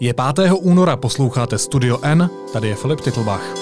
Je 0.00 0.14
5. 0.14 0.50
února, 0.60 0.96
posloucháte 0.96 1.58
Studio 1.58 1.98
N, 2.02 2.30
tady 2.52 2.68
je 2.68 2.74
Filip 2.74 3.00
Titlbach. 3.00 3.54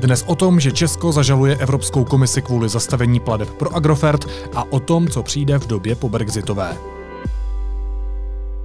Dnes 0.00 0.24
o 0.26 0.34
tom, 0.34 0.60
že 0.60 0.72
Česko 0.72 1.12
zažaluje 1.12 1.56
Evropskou 1.56 2.04
komisi 2.04 2.42
kvůli 2.42 2.68
zastavení 2.68 3.20
pladeb 3.20 3.50
pro 3.50 3.76
Agrofert 3.76 4.24
a 4.54 4.72
o 4.72 4.80
tom, 4.80 5.08
co 5.08 5.22
přijde 5.22 5.58
v 5.58 5.66
době 5.66 5.94
po 5.94 6.08
Brexitové. 6.08 6.93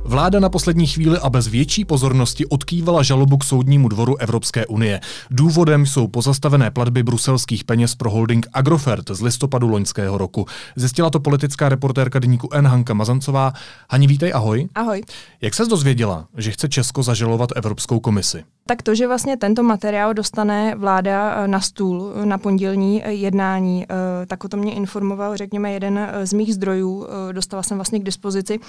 Vláda 0.09 0.39
na 0.39 0.49
poslední 0.49 0.87
chvíli 0.87 1.17
a 1.19 1.29
bez 1.29 1.47
větší 1.47 1.85
pozornosti 1.85 2.45
odkývala 2.45 3.03
žalobu 3.03 3.37
k 3.37 3.43
soudnímu 3.43 3.87
dvoru 3.87 4.17
Evropské 4.17 4.65
unie. 4.65 5.01
Důvodem 5.31 5.85
jsou 5.85 6.07
pozastavené 6.07 6.71
platby 6.71 7.03
bruselských 7.03 7.63
peněz 7.63 7.95
pro 7.95 8.11
holding 8.11 8.47
Agrofert 8.53 9.09
z 9.11 9.21
listopadu 9.21 9.67
loňského 9.67 10.17
roku. 10.17 10.45
Zjistila 10.75 11.09
to 11.09 11.19
politická 11.19 11.69
reportérka 11.69 12.19
deníku 12.19 12.49
N. 12.53 12.67
Hanka 12.67 12.93
Mazancová. 12.93 13.53
Hani, 13.89 14.07
vítej, 14.07 14.33
ahoj. 14.33 14.67
Ahoj. 14.75 15.01
Jak 15.41 15.53
se 15.53 15.65
dozvěděla, 15.65 16.27
že 16.37 16.51
chce 16.51 16.69
Česko 16.69 17.03
zažalovat 17.03 17.49
Evropskou 17.55 17.99
komisi? 17.99 18.43
Tak 18.69 18.81
to, 18.81 18.95
že 18.95 19.07
vlastně 19.07 19.37
tento 19.37 19.63
materiál 19.63 20.13
dostane 20.13 20.75
vláda 20.75 21.35
eh, 21.35 21.47
na 21.47 21.59
stůl 21.59 22.13
eh, 22.15 22.25
na 22.25 22.37
pondělní 22.37 23.05
eh, 23.05 23.11
jednání, 23.11 23.85
tak 24.27 24.43
o 24.43 24.47
tom 24.47 24.59
mě 24.59 24.73
informoval, 24.73 25.37
řekněme, 25.37 25.71
jeden 25.71 26.09
z 26.23 26.33
mých 26.33 26.53
zdrojů. 26.53 27.07
Dostala 27.31 27.63
jsem 27.63 27.77
vlastně 27.77 27.99
k 27.99 28.03
dispozici 28.03 28.59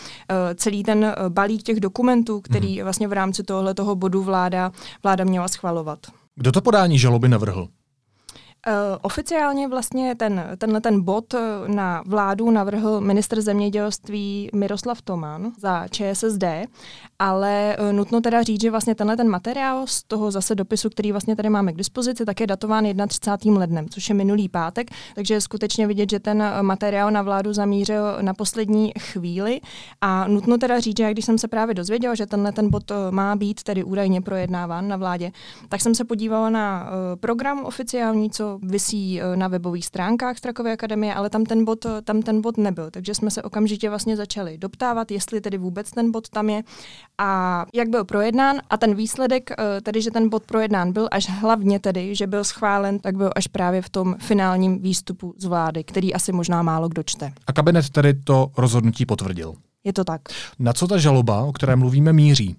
celý 0.55 0.83
ten 0.83 1.15
balík 1.29 1.63
těch 1.63 1.81
dokumentů, 1.81 2.41
který 2.41 2.75
hmm. 2.75 2.85
vlastně 2.85 3.09
v 3.09 3.13
rámci 3.13 3.43
tohle 3.43 3.75
toho 3.75 3.97
bodu 3.97 4.23
vláda, 4.23 4.73
vláda 5.03 5.25
měla 5.25 5.49
schvalovat. 5.49 5.99
Kdo 6.35 6.53
to 6.53 6.61
podání 6.61 6.99
žaloby 6.99 7.29
navrhl? 7.29 7.69
Uh, 8.69 8.99
oficiálně 9.03 9.69
vlastně 9.69 10.15
ten, 10.15 10.45
tenhle 10.59 10.81
ten 10.81 11.03
bod 11.03 11.35
eh, 11.35 11.39
na 11.67 12.03
vládu 12.07 12.51
navrhl 12.51 13.01
minister 13.01 13.41
zemědělství 13.41 14.51
Miroslav 14.55 15.03
Toman 15.03 15.53
za 15.59 15.89
ČSSD, 15.89 16.45
ale 17.19 17.77
uh, 17.81 17.93
nutno 17.93 18.21
teda 18.21 18.43
říct, 18.43 18.61
že 18.61 18.71
vlastně 18.71 18.95
tenhle 18.95 19.17
ten 19.17 19.29
materiál 19.29 19.87
z 19.87 20.03
toho 20.03 20.31
zase 20.31 20.55
dopisu, 20.55 20.91
který 20.91 21.13
vlastně 21.13 21.37
tady 21.37 21.51
máme 21.51 21.73
k 21.73 21.77
dispozici, 21.77 22.25
tak 22.25 22.41
je 22.41 22.47
datován 22.47 22.85
31. 23.09 23.61
lednem, 23.61 23.89
což 23.89 24.09
je 24.09 24.15
minulý 24.15 24.49
pátek, 24.49 24.91
takže 25.15 25.35
je 25.35 25.41
skutečně 25.41 25.87
vidět, 25.87 26.11
že 26.11 26.21
ten 26.21 26.45
materiál 26.63 27.11
na 27.11 27.23
vládu 27.23 27.53
zamířil 27.53 28.19
na 28.21 28.35
poslední 28.35 28.93
chvíli 28.99 29.61
a 30.01 30.29
nutno 30.29 30.59
teda 30.59 30.81
říct, 30.81 30.97
že 30.97 31.11
když 31.11 31.25
jsem 31.25 31.39
se 31.39 31.49
právě 31.49 31.75
dozvěděla, 31.75 32.15
že 32.15 32.27
tenhle 32.27 32.53
ten 32.53 32.71
bod 32.71 32.93
má 33.11 33.37
být 33.37 33.63
tedy 33.63 33.85
údajně 33.85 34.21
projednáván 34.21 34.89
na 34.89 34.97
vládě, 34.97 35.33
tak 35.69 35.81
jsem 35.81 35.95
se 35.95 36.05
podívala 36.05 36.51
na 36.51 36.91
program 37.21 37.65
oficiální, 37.65 38.31
co 38.31 38.50
visí 38.63 39.21
eh, 39.21 39.37
na 39.37 39.49
webových 39.49 39.87
stránkách 39.87 40.39
Strakové 40.39 40.73
akademie, 40.73 41.15
ale 41.15 41.31
tam 41.31 41.45
ten, 41.45 41.65
bod, 41.65 41.87
eh, 41.87 42.03
tam 42.03 42.23
ten 42.23 42.41
bod 42.41 42.59
nebyl. 42.59 42.91
Takže 42.91 43.15
jsme 43.15 43.31
se 43.31 43.43
okamžitě 43.43 43.89
vlastně 43.89 44.17
začali 44.17 44.59
doptávat, 44.59 45.11
jestli 45.11 45.41
tedy 45.41 45.59
vůbec 45.59 45.91
ten 45.91 46.11
bod 46.11 46.29
tam 46.29 46.51
je 46.51 46.63
a 47.19 47.67
jak 47.75 47.89
byl 47.89 48.05
projednán. 48.05 48.61
A 48.71 48.77
ten 48.77 48.95
výsledek, 48.95 49.51
eh, 49.51 49.81
tedy 49.81 50.03
že 50.03 50.11
ten 50.11 50.29
bod 50.29 50.43
projednán 50.45 50.93
byl, 50.93 51.09
až 51.11 51.31
hlavně 51.31 51.81
tedy, 51.81 52.15
že 52.15 52.27
byl 52.27 52.45
schválen, 52.45 52.99
tak 52.99 53.17
byl 53.17 53.31
až 53.37 53.47
právě 53.47 53.83
v 53.83 53.89
tom 53.89 54.17
finálním 54.19 54.79
výstupu 54.79 55.35
z 55.39 55.45
vlády, 55.45 55.85
který 55.85 56.15
asi 56.15 56.33
možná 56.33 56.63
málo 56.63 56.89
kdo 56.89 57.03
čte. 57.03 57.33
A 57.47 57.53
kabinet 57.53 57.91
tedy 57.91 58.15
to 58.15 58.51
rozhodnutí 58.57 59.07
potvrdil. 59.07 59.55
Je 59.85 59.93
to 59.93 60.05
tak. 60.05 60.21
Na 60.59 60.73
co 60.73 60.89
ta 60.89 60.99
žaloba, 60.99 61.43
o 61.43 61.53
které 61.53 61.77
mluvíme, 61.77 62.13
míří? 62.13 62.57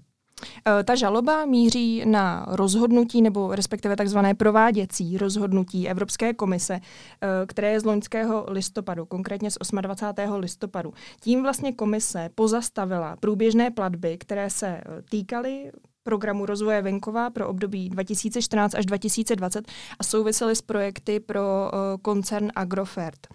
Eh, 0.67 0.83
ta 0.83 0.95
žaloba 0.95 1.45
míří 1.45 2.03
na 2.05 2.45
rozhodnutí 2.49 3.21
nebo 3.21 3.55
respektive 3.55 3.95
takzvané 3.95 4.33
prováděcí 4.33 5.17
rozhodnutí 5.17 5.89
Evropské 5.89 6.33
komise, 6.33 6.79
eh, 7.21 7.27
které 7.47 7.71
je 7.71 7.79
z 7.79 7.85
loňského 7.85 8.45
listopadu, 8.47 9.05
konkrétně 9.05 9.51
z 9.51 9.57
28. 9.81 10.37
listopadu. 10.39 10.93
Tím 11.19 11.41
vlastně 11.41 11.73
komise 11.73 12.29
pozastavila 12.35 13.15
průběžné 13.15 13.71
platby, 13.71 14.17
které 14.17 14.49
se 14.49 14.67
eh, 14.67 14.83
týkaly 15.09 15.71
programu 16.03 16.45
rozvoje 16.45 16.81
venkova 16.81 17.29
pro 17.29 17.47
období 17.47 17.89
2014 17.89 18.75
až 18.75 18.85
2020 18.85 19.67
a 19.99 20.03
souvisely 20.03 20.55
s 20.55 20.61
projekty 20.61 21.19
pro 21.19 21.41
uh, 21.41 21.79
koncern 22.01 22.51
Agrofert. 22.55 23.27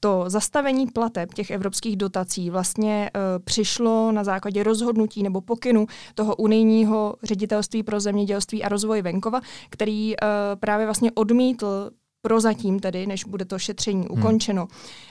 To 0.00 0.24
zastavení 0.26 0.86
plateb 0.86 1.34
těch 1.34 1.50
evropských 1.50 1.96
dotací 1.96 2.50
vlastně 2.50 3.10
uh, 3.14 3.44
přišlo 3.44 4.12
na 4.12 4.24
základě 4.24 4.62
rozhodnutí 4.62 5.22
nebo 5.22 5.40
pokynu 5.40 5.86
toho 6.14 6.36
unijního 6.36 7.14
ředitelství 7.22 7.82
pro 7.82 8.00
zemědělství 8.00 8.64
a 8.64 8.68
rozvoj 8.68 9.02
venkova, 9.02 9.40
který 9.70 10.16
uh, 10.16 10.28
právě 10.60 10.86
vlastně 10.86 11.12
odmítl 11.12 11.90
prozatím 12.22 12.80
tedy, 12.80 13.06
než 13.06 13.24
bude 13.24 13.44
to 13.44 13.58
šetření 13.58 14.06
hmm. 14.10 14.18
ukončeno, 14.18 14.68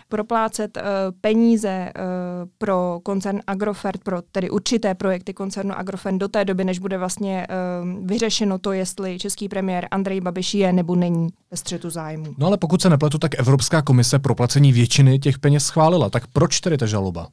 proplácet 0.09 0.77
uh, 0.77 0.83
peníze 1.21 1.91
uh, 1.95 2.49
pro 2.57 2.99
koncern 3.03 3.39
Agrofert, 3.47 4.03
pro 4.03 4.21
tedy 4.21 4.49
určité 4.49 4.95
projekty 4.95 5.33
koncernu 5.33 5.77
Agrofert 5.77 6.17
do 6.17 6.27
té 6.27 6.45
doby, 6.45 6.63
než 6.63 6.79
bude 6.79 6.97
vlastně 6.97 7.47
uh, 7.49 8.07
vyřešeno 8.07 8.59
to, 8.59 8.71
jestli 8.71 9.19
český 9.19 9.49
premiér 9.49 9.87
Andrej 9.91 10.21
Babiš 10.21 10.53
je 10.53 10.73
nebo 10.73 10.95
není 10.95 11.29
ve 11.51 11.57
střetu 11.57 11.89
zájmu. 11.89 12.25
No 12.37 12.47
ale 12.47 12.57
pokud 12.57 12.81
se 12.81 12.89
nepletu, 12.89 13.17
tak 13.17 13.39
Evropská 13.39 13.81
komise 13.81 14.19
proplacení 14.19 14.71
většiny 14.71 15.19
těch 15.19 15.39
peněz 15.39 15.65
schválila. 15.65 16.09
Tak 16.09 16.27
proč 16.27 16.59
tedy 16.59 16.77
ta 16.77 16.85
žaloba? 16.85 17.27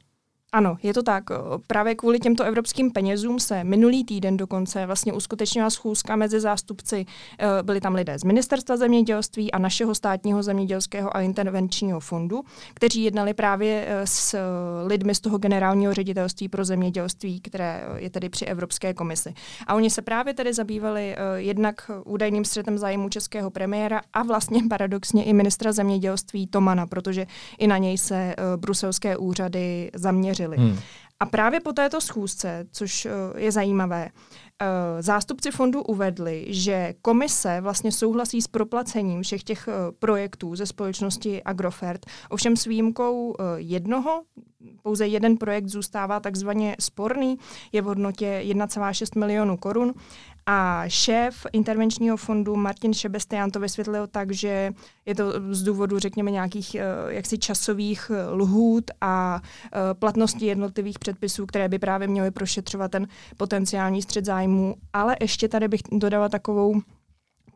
Ano, 0.51 0.77
je 0.83 0.93
to 0.93 1.03
tak. 1.03 1.23
Právě 1.67 1.95
kvůli 1.95 2.19
těmto 2.19 2.43
evropským 2.43 2.91
penězům 2.91 3.39
se 3.39 3.63
minulý 3.63 4.03
týden 4.05 4.37
dokonce 4.37 4.85
vlastně 4.85 5.13
uskutečnila 5.13 5.69
schůzka 5.69 6.15
mezi 6.15 6.39
zástupci. 6.39 7.05
Eh, 7.39 7.63
byli 7.63 7.81
tam 7.81 7.95
lidé 7.95 8.19
z 8.19 8.23
Ministerstva 8.23 8.77
zemědělství 8.77 9.51
a 9.51 9.59
našeho 9.59 9.95
státního 9.95 10.43
zemědělského 10.43 11.17
a 11.17 11.21
intervenčního 11.21 11.99
fondu, 11.99 12.41
kteří 12.73 13.03
jednali 13.03 13.33
právě 13.33 13.85
eh, 13.87 14.07
s 14.07 14.37
lidmi 14.85 15.15
z 15.15 15.19
toho 15.19 15.37
generálního 15.37 15.93
ředitelství 15.93 16.49
pro 16.49 16.65
zemědělství, 16.65 17.39
které 17.39 17.83
je 17.95 18.09
tedy 18.09 18.29
při 18.29 18.45
Evropské 18.45 18.93
komisi. 18.93 19.33
A 19.67 19.75
oni 19.75 19.89
se 19.89 20.01
právě 20.01 20.33
tedy 20.33 20.53
zabývali 20.53 21.15
eh, 21.17 21.41
jednak 21.41 21.91
údajným 22.05 22.45
střetem 22.45 22.77
zájmu 22.77 23.09
českého 23.09 23.49
premiéra 23.49 24.01
a 24.13 24.23
vlastně 24.23 24.61
paradoxně 24.69 25.23
i 25.23 25.33
ministra 25.33 25.71
zemědělství 25.71 26.47
Tomana, 26.47 26.87
protože 26.87 27.27
i 27.57 27.67
na 27.67 27.77
něj 27.77 27.97
se 27.97 28.35
bruselské 28.57 29.17
úřady 29.17 29.91
zaměřily 29.93 30.38
hovořili. 30.47 30.57
Hmm. 30.57 30.79
A 31.19 31.25
právě 31.25 31.59
po 31.59 31.73
této 31.73 32.01
schůzce, 32.01 32.67
což 32.71 33.05
uh, 33.05 33.11
je 33.39 33.51
zajímavé, 33.51 34.09
uh, 34.09 34.67
zástupci 35.01 35.51
fondu 35.51 35.81
uvedli, 35.83 36.45
že 36.47 36.93
komise 37.01 37.61
vlastně 37.61 37.91
souhlasí 37.91 38.41
s 38.41 38.47
proplacením 38.47 39.23
všech 39.23 39.43
těch 39.43 39.67
uh, 39.67 39.73
projektů 39.99 40.55
ze 40.55 40.65
společnosti 40.65 41.43
Agrofert, 41.43 42.05
ovšem 42.29 42.57
s 42.57 42.65
výjimkou 42.65 43.35
jednoho, 43.55 44.23
pouze 44.83 45.07
jeden 45.07 45.37
projekt 45.37 45.67
zůstává 45.67 46.19
takzvaně 46.19 46.75
sporný, 46.79 47.37
je 47.71 47.81
v 47.81 47.85
hodnotě 47.85 48.41
1,6 48.45 49.19
milionů 49.19 49.57
korun 49.57 49.93
a 50.51 50.83
šéf 50.87 51.45
intervenčního 51.53 52.17
fondu 52.17 52.55
Martin 52.55 52.93
Šebestián 52.93 53.51
to 53.51 53.59
vysvětlil 53.59 54.07
tak, 54.07 54.31
že 54.31 54.71
je 55.05 55.15
to 55.15 55.33
z 55.51 55.63
důvodu, 55.63 55.99
řekněme, 55.99 56.31
nějakých 56.31 56.75
uh, 56.75 57.11
jaksi 57.11 57.37
časových 57.37 58.09
uh, 58.09 58.39
lhůt 58.39 58.91
a 59.01 59.41
uh, 59.41 59.79
platnosti 59.99 60.45
jednotlivých 60.45 60.99
předpisů, 60.99 61.45
které 61.45 61.69
by 61.69 61.79
právě 61.79 62.07
měly 62.07 62.31
prošetřovat 62.31 62.91
ten 62.91 63.07
potenciální 63.37 64.01
střed 64.01 64.25
zájmu. 64.25 64.75
Ale 64.93 65.15
ještě 65.21 65.47
tady 65.47 65.67
bych 65.67 65.81
dodala 65.91 66.29
takovou 66.29 66.81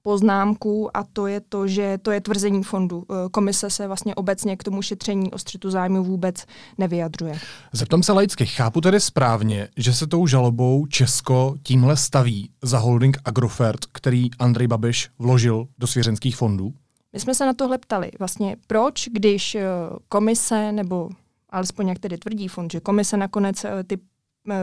poznámku 0.03 0.97
a 0.97 1.03
to 1.13 1.27
je 1.27 1.39
to, 1.39 1.67
že 1.67 1.97
to 2.01 2.11
je 2.11 2.21
tvrzení 2.21 2.63
fondu. 2.63 3.05
Eh, 3.09 3.29
komise 3.31 3.69
se 3.69 3.87
vlastně 3.87 4.15
obecně 4.15 4.57
k 4.57 4.63
tomu 4.63 4.81
šetření 4.81 5.31
o 5.31 5.37
střetu 5.37 5.71
zájmu 5.71 6.03
vůbec 6.03 6.45
nevyjadřuje. 6.77 7.39
Zeptám 7.73 8.03
se 8.03 8.11
laicky, 8.11 8.45
chápu 8.45 8.81
tedy 8.81 8.99
správně, 8.99 9.67
že 9.77 9.93
se 9.93 10.07
tou 10.07 10.27
žalobou 10.27 10.85
Česko 10.85 11.55
tímhle 11.63 11.97
staví 11.97 12.49
za 12.61 12.77
holding 12.77 13.17
Agrofert, 13.25 13.85
který 13.85 14.29
Andrej 14.39 14.67
Babiš 14.67 15.09
vložil 15.19 15.67
do 15.77 15.87
svěřenských 15.87 16.35
fondů? 16.35 16.73
My 17.13 17.19
jsme 17.19 17.35
se 17.35 17.45
na 17.45 17.53
tohle 17.53 17.77
ptali. 17.77 18.11
Vlastně 18.19 18.55
proč, 18.67 19.09
když 19.11 19.55
eh, 19.55 19.63
komise 20.09 20.71
nebo 20.71 21.09
alespoň 21.49 21.87
jak 21.87 21.99
tedy 21.99 22.17
tvrdí 22.17 22.47
fond, 22.47 22.71
že 22.71 22.79
komise 22.79 23.17
nakonec 23.17 23.65
eh, 23.65 23.83
ty 23.83 23.97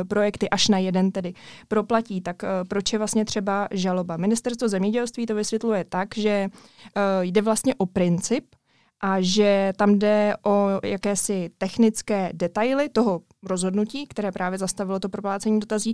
projekty 0.08 0.50
až 0.50 0.68
na 0.68 0.78
jeden 0.78 1.12
tedy 1.12 1.34
proplatí, 1.68 2.21
tak 2.21 2.44
eh, 2.44 2.48
proč 2.68 2.92
je 2.92 2.98
vlastně 2.98 3.24
třeba 3.24 3.68
žaloba? 3.71 4.16
Ministerstvo 4.16 4.68
zemědělství 4.68 5.27
to 5.27 5.34
vysvětluje 5.34 5.84
tak, 5.84 6.09
že 6.16 6.30
eh, 6.30 7.00
jde 7.22 7.42
vlastně 7.42 7.74
o 7.74 7.86
princip 7.86 8.44
a 9.00 9.16
že 9.21 9.72
tam 9.77 9.98
jde 9.98 10.34
o 10.47 10.68
jakési 10.84 11.50
technické 11.59 12.30
detaily 12.32 12.88
toho 12.88 13.21
rozhodnutí, 13.42 14.06
které 14.06 14.32
právě 14.32 14.59
zastavilo 14.59 15.00
to 15.00 15.09
proplácení 15.09 15.60
dotazí, 15.60 15.92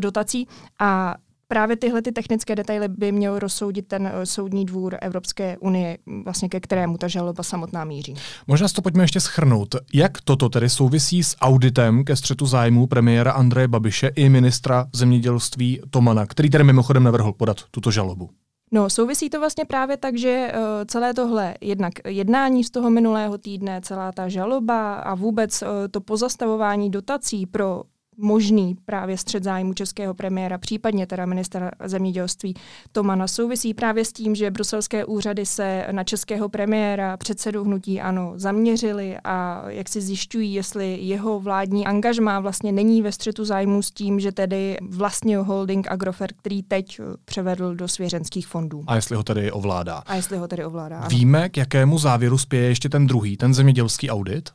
dotací 0.00 0.48
a 0.78 1.14
právě 1.48 1.76
tyhle 1.76 2.02
ty 2.02 2.12
technické 2.12 2.56
detaily 2.56 2.88
by 2.88 3.12
měl 3.12 3.38
rozsoudit 3.38 3.88
ten 3.88 4.02
uh, 4.02 4.08
soudní 4.24 4.64
dvůr 4.64 4.98
Evropské 5.00 5.58
unie, 5.58 5.98
vlastně 6.24 6.48
ke 6.48 6.60
kterému 6.60 6.98
ta 6.98 7.08
žaloba 7.08 7.42
samotná 7.42 7.84
míří. 7.84 8.14
Možná 8.46 8.68
to 8.68 8.82
pojďme 8.82 9.04
ještě 9.04 9.20
schrnout. 9.20 9.74
Jak 9.94 10.20
toto 10.20 10.48
tedy 10.48 10.68
souvisí 10.68 11.22
s 11.22 11.36
auditem 11.40 12.04
ke 12.04 12.16
střetu 12.16 12.46
zájmu 12.46 12.86
premiéra 12.86 13.32
Andreje 13.32 13.68
Babiše 13.68 14.08
i 14.08 14.28
ministra 14.28 14.86
zemědělství 14.92 15.80
Tomana, 15.90 16.26
který 16.26 16.50
tedy 16.50 16.64
mimochodem 16.64 17.02
navrhl 17.02 17.32
podat 17.32 17.56
tuto 17.70 17.90
žalobu? 17.90 18.30
No, 18.72 18.90
souvisí 18.90 19.30
to 19.30 19.40
vlastně 19.40 19.64
právě 19.64 19.96
tak, 19.96 20.18
že 20.18 20.52
uh, 20.52 20.60
celé 20.86 21.14
tohle 21.14 21.54
jednak 21.60 21.92
jednání 22.08 22.64
z 22.64 22.70
toho 22.70 22.90
minulého 22.90 23.38
týdne, 23.38 23.80
celá 23.84 24.12
ta 24.12 24.28
žaloba 24.28 24.94
a 24.94 25.14
vůbec 25.14 25.62
uh, 25.62 25.68
to 25.90 26.00
pozastavování 26.00 26.90
dotací 26.90 27.46
pro 27.46 27.82
možný 28.16 28.76
právě 28.84 29.18
střed 29.18 29.44
zájmu 29.44 29.74
českého 29.74 30.14
premiéra, 30.14 30.58
případně 30.58 31.06
teda 31.06 31.26
ministra 31.26 31.70
zemědělství 31.84 32.54
Tomana, 32.92 33.26
souvisí 33.26 33.74
právě 33.74 34.04
s 34.04 34.12
tím, 34.12 34.34
že 34.34 34.50
bruselské 34.50 35.04
úřady 35.04 35.46
se 35.46 35.86
na 35.90 36.04
českého 36.04 36.48
premiéra, 36.48 37.16
předsedu 37.16 37.64
hnutí 37.64 38.00
ANO, 38.00 38.32
zaměřili 38.36 39.16
a 39.24 39.64
jak 39.68 39.88
si 39.88 40.00
zjišťují, 40.00 40.54
jestli 40.54 40.98
jeho 41.00 41.40
vládní 41.40 41.86
angažmá 41.86 42.40
vlastně 42.40 42.72
není 42.72 43.02
ve 43.02 43.12
střetu 43.12 43.44
zájmu 43.44 43.82
s 43.82 43.90
tím, 43.90 44.20
že 44.20 44.32
tedy 44.32 44.76
vlastně 44.90 45.38
holding 45.38 45.86
Agrofert, 45.90 46.36
který 46.36 46.62
teď 46.62 47.00
převedl 47.24 47.74
do 47.74 47.88
svěřenských 47.88 48.46
fondů. 48.46 48.84
A 48.86 48.94
jestli 48.94 49.16
ho 49.16 49.22
tedy 49.22 49.52
ovládá. 49.52 50.02
A 50.06 50.14
jestli 50.14 50.36
ho 50.36 50.48
tedy 50.48 50.64
ovládá. 50.64 50.98
Ano. 50.98 51.08
Víme, 51.08 51.48
k 51.48 51.56
jakému 51.56 51.98
závěru 51.98 52.38
spěje 52.38 52.68
ještě 52.68 52.88
ten 52.88 53.06
druhý, 53.06 53.36
ten 53.36 53.54
zemědělský 53.54 54.10
audit? 54.10 54.50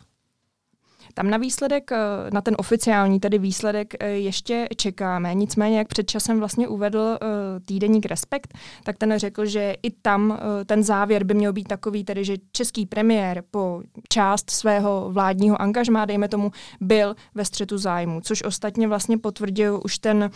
Tam 1.14 1.30
na 1.30 1.38
výsledek, 1.38 1.92
eh, 1.92 1.98
na 2.34 2.42
ten 2.42 2.56
oficiální 2.58 3.20
tedy 3.20 3.38
výsledek 3.38 3.94
eh, 4.00 4.10
ještě 4.10 4.68
čekáme. 4.78 5.34
Nicméně, 5.34 5.78
jak 5.78 5.88
před 5.88 6.10
časem 6.10 6.40
vlastně 6.40 6.68
uvedl 6.68 7.18
eh, 7.22 7.26
týdeník 7.66 8.06
Respekt, 8.06 8.54
tak 8.84 8.98
ten 8.98 9.14
řekl, 9.18 9.46
že 9.46 9.76
i 9.84 9.92
tam 9.92 10.40
ten 10.66 10.84
závěr 10.84 11.24
by 11.24 11.34
měl 11.34 11.54
být 11.54 11.68
takový, 11.68 12.04
tedy 12.04 12.26
že 12.26 12.36
český 12.52 12.86
premiér 12.86 13.44
po 13.52 13.82
část 14.10 14.50
svého 14.50 15.10
vládního 15.12 15.62
angažmá, 15.62 16.06
dejme 16.06 16.28
tomu, 16.28 16.52
byl 16.82 17.16
ve 17.36 17.46
střetu 17.46 17.78
zájmu, 17.78 18.22
což 18.22 18.44
ostatně 18.44 18.88
vlastně 18.88 19.18
potvrdil 19.18 19.82
už 19.86 20.00
ten 20.00 20.30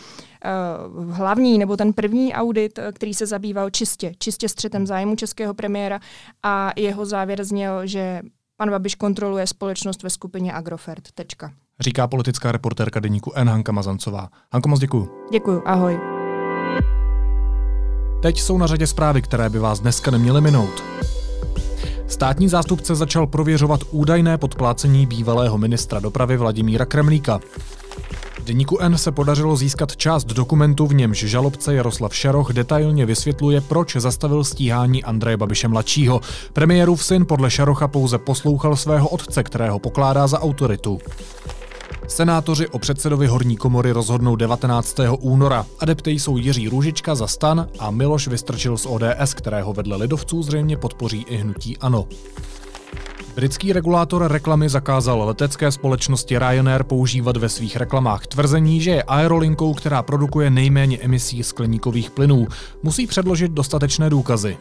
hlavní 1.10 1.58
nebo 1.58 1.78
ten 1.78 1.94
první 1.94 2.34
audit, 2.34 2.80
který 2.94 3.14
se 3.14 3.26
zabýval 3.26 3.70
čistě, 3.70 4.12
čistě 4.20 4.50
střetem 4.50 4.88
zájmu 4.88 5.16
českého 5.16 5.54
premiéra 5.54 6.00
a 6.44 6.72
jeho 6.76 7.06
závěr 7.06 7.44
zněl, 7.44 7.88
že 7.88 8.22
Pan 8.64 8.72
Babiš 8.72 8.96
kontroluje 8.96 9.48
společnost 9.48 10.04
ve 10.04 10.10
skupině 10.10 10.54
Agrofert. 10.54 11.12
Tečka. 11.16 11.52
Říká 11.80 12.08
politická 12.08 12.52
reportérka 12.52 13.00
deníku 13.00 13.32
N. 13.36 13.50
Hanka 13.50 13.72
Mazancová. 13.72 14.30
Hanko, 14.52 14.70
moc 14.70 14.80
děkuju. 14.80 15.10
Děkuju, 15.32 15.62
ahoj. 15.66 16.00
Teď 18.22 18.40
jsou 18.40 18.58
na 18.58 18.68
řadě 18.68 18.88
zprávy, 18.88 19.22
které 19.22 19.50
by 19.50 19.60
vás 19.60 19.80
dneska 19.80 20.12
neměly 20.12 20.42
minout. 20.42 20.84
Státní 22.08 22.50
zástupce 22.50 22.96
začal 22.96 23.28
prověřovat 23.28 23.80
údajné 23.92 24.38
podplácení 24.38 25.06
bývalého 25.06 25.58
ministra 25.58 26.00
dopravy 26.00 26.38
Vladimíra 26.38 26.86
Kremlíka. 26.86 27.40
Deníku 28.46 28.80
N 28.80 28.98
se 28.98 29.12
podařilo 29.12 29.56
získat 29.56 29.96
část 29.96 30.26
dokumentu, 30.26 30.88
v 30.88 30.94
němž 30.94 31.18
žalobce 31.18 31.74
Jaroslav 31.74 32.16
Šaroch 32.16 32.54
detailně 32.54 33.06
vysvětluje, 33.06 33.62
proč 33.62 33.96
zastavil 33.96 34.44
stíhání 34.44 35.04
Andreje 35.04 35.38
Babiše 35.38 35.68
mladšího. 35.68 36.22
Premiérův 36.54 37.06
syn 37.06 37.26
podle 37.26 37.52
Šarocha 37.52 37.88
pouze 37.88 38.18
poslouchal 38.18 38.76
svého 38.76 39.10
otce, 39.10 39.44
kterého 39.44 39.80
pokládá 39.80 40.28
za 40.28 40.40
autoritu. 40.40 41.00
Senátoři 42.08 42.68
o 42.68 42.80
předsedovi 42.80 43.28
horní 43.28 43.58
komory 43.58 43.92
rozhodnou 43.92 44.36
19. 44.36 44.96
února. 45.20 45.66
Adepty 45.80 46.12
jsou 46.12 46.38
Jiří 46.38 46.70
Růžička 46.70 47.16
za 47.16 47.28
stan 47.28 47.68
a 47.80 47.92
Miloš 47.92 48.28
Vystrčil 48.28 48.78
z 48.78 48.86
ODS, 48.86 49.34
kterého 49.34 49.74
vedle 49.74 49.98
lidovců 49.98 50.44
zřejmě 50.44 50.78
podpoří 50.78 51.26
i 51.30 51.38
hnutí 51.38 51.78
ANO. 51.78 52.08
Britský 53.36 53.74
regulátor 53.74 54.32
reklamy 54.32 54.70
zakázal 54.70 55.28
letecké 55.28 55.72
společnosti 55.72 56.40
Ryanair 56.40 56.84
používat 56.84 57.38
ve 57.38 57.50
svých 57.50 57.78
reklamách 57.78 58.28
tvrzení, 58.28 58.82
že 58.82 58.92
je 58.92 59.04
aerolinkou, 59.04 59.74
která 59.74 60.02
produkuje 60.02 60.50
nejméně 60.50 60.98
emisí 60.98 61.44
skleníkových 61.44 62.12
plynů. 62.12 62.48
Musí 62.84 63.08
předložit 63.08 63.52
dostatečné 63.52 64.10
důkazy. 64.10 64.58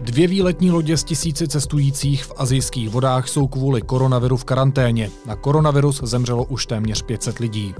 Dvě 0.00 0.26
výletní 0.26 0.70
lodě 0.70 0.96
z 0.96 1.04
tisíci 1.04 1.48
cestujících 1.48 2.24
v 2.24 2.32
azijských 2.36 2.88
vodách 2.88 3.28
jsou 3.28 3.46
kvůli 3.46 3.82
koronaviru 3.82 4.36
v 4.36 4.44
karanténě. 4.44 5.10
Na 5.26 5.36
koronavirus 5.36 6.00
zemřelo 6.02 6.44
už 6.44 6.66
téměř 6.66 7.02
500 7.02 7.38
lidí. 7.38 7.74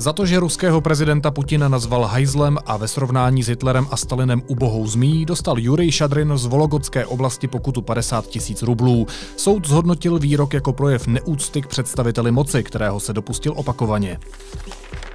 Za 0.00 0.12
to, 0.12 0.26
že 0.26 0.40
ruského 0.40 0.80
prezidenta 0.80 1.30
Putina 1.30 1.68
nazval 1.68 2.04
hajzlem 2.04 2.58
a 2.66 2.76
ve 2.76 2.88
srovnání 2.88 3.42
s 3.42 3.46
Hitlerem 3.46 3.86
a 3.90 3.96
Stalinem 3.96 4.42
ubohou 4.46 4.86
zmí, 4.86 5.26
dostal 5.26 5.58
Jurij 5.58 5.90
Šadrin 5.90 6.32
z 6.36 6.46
Vologotské 6.46 7.06
oblasti 7.06 7.48
pokutu 7.48 7.82
50 7.82 8.26
tisíc 8.26 8.62
rublů. 8.62 9.06
Soud 9.36 9.68
zhodnotil 9.68 10.18
výrok 10.18 10.54
jako 10.54 10.72
projev 10.72 11.06
neúcty 11.06 11.62
k 11.62 11.66
představiteli 11.66 12.30
moci, 12.30 12.62
kterého 12.62 13.00
se 13.00 13.12
dopustil 13.12 13.52
opakovaně. 13.56 14.18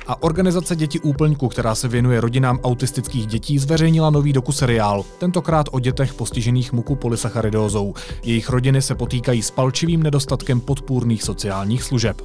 A 0.07 0.23
organizace 0.23 0.75
Děti 0.75 0.99
úplňku, 0.99 1.47
která 1.47 1.75
se 1.75 1.87
věnuje 1.87 2.21
rodinám 2.21 2.59
autistických 2.63 3.27
dětí, 3.27 3.59
zveřejnila 3.59 4.09
nový 4.09 4.33
dokuseriál, 4.33 5.05
tentokrát 5.17 5.65
o 5.71 5.79
dětech 5.79 6.13
postižených 6.13 6.73
muku 6.73 6.95
polysacharidózou. 6.95 7.93
Jejich 8.23 8.49
rodiny 8.49 8.81
se 8.81 8.95
potýkají 8.95 9.41
s 9.41 9.51
palčivým 9.51 10.03
nedostatkem 10.03 10.59
podpůrných 10.59 11.23
sociálních 11.23 11.83
služeb. 11.83 12.21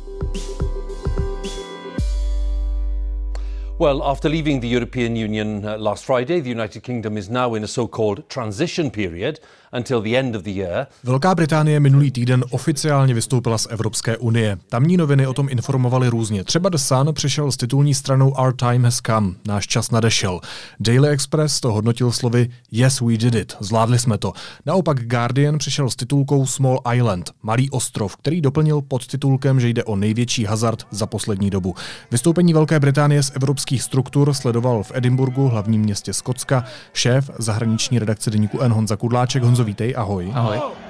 Well, 3.81 4.03
after 4.05 4.29
leaving 4.29 4.61
the 4.61 4.69
European 4.69 5.17
Union 5.17 5.65
uh, 5.65 5.79
last 5.79 6.05
Friday, 6.05 6.41
the 6.41 6.51
United 6.51 6.83
Kingdom 6.83 7.17
is 7.17 7.31
now 7.31 7.55
in 7.55 7.65
a 7.65 7.67
so 7.67 7.89
called 7.89 8.29
transition 8.29 8.91
period 8.91 9.41
until 9.77 10.03
the 10.03 10.19
end 10.19 10.37
of 10.37 10.43
the 10.43 10.51
year. 10.51 10.87
Velká 11.05 11.35
Británie 11.35 11.81
minulý 11.81 12.11
týden 12.11 12.45
oficiálně 12.51 13.15
vystoupila 13.15 13.59
z 13.59 13.67
Evropské 13.71 14.17
unie. 14.17 14.59
Tamní 14.69 14.97
noviny 14.97 15.27
o 15.27 15.35
tom 15.35 15.49
informovaly 15.51 16.09
různě. 16.09 16.45
Třeba 16.45 16.69
The 16.69 16.79
Sun 16.79 17.15
přišel 17.15 17.53
s 17.53 17.57
titulní 17.57 17.95
stranou 17.95 18.31
Our 18.31 18.53
time 18.53 18.85
has 18.85 19.01
come, 19.07 19.31
náš 19.47 19.67
čas 19.67 19.91
nadešel. 19.91 20.41
Daily 20.81 21.09
Express 21.09 21.61
to 21.61 21.73
hodnotil 21.73 22.13
slovy 22.13 22.49
Yes, 22.73 23.01
we 23.01 23.17
did 23.17 23.35
it, 23.35 23.57
zvládli 23.61 23.99
jsme 23.99 24.19
to. 24.19 24.33
Naopak 24.67 25.05
Guardian 25.07 25.59
přišel 25.59 25.91
s 25.91 25.97
titulkou 25.97 26.47
Small 26.47 26.81
Island, 26.95 27.31
malý 27.43 27.71
ostrov, 27.71 28.17
který 28.17 28.41
doplnil 28.41 28.81
pod 28.81 29.07
titulkem, 29.07 29.61
že 29.61 29.69
jde 29.69 29.85
o 29.85 29.97
největší 29.97 30.45
hazard 30.45 30.87
za 30.91 31.07
poslední 31.07 31.51
dobu. 31.51 31.75
Vystoupení 32.11 32.53
Velké 32.53 32.81
Británie 32.81 33.23
z 33.23 33.33
evropských 33.35 33.83
struktur 33.83 34.35
sledoval 34.35 34.83
v 34.83 34.93
Edinburgu, 34.95 35.49
hlavním 35.49 35.81
městě 35.81 36.13
Skotska, 36.13 36.65
šéf 36.93 37.31
zahraniční 37.39 37.99
redakce 37.99 38.31
deníku 38.31 38.61
N. 38.61 38.73
Honza 38.73 38.97
Kudláček. 38.97 39.43
Honzo, 39.43 39.60
vítej, 39.65 39.95
ahoj. 39.97 40.31
Ahoj. 40.35 40.90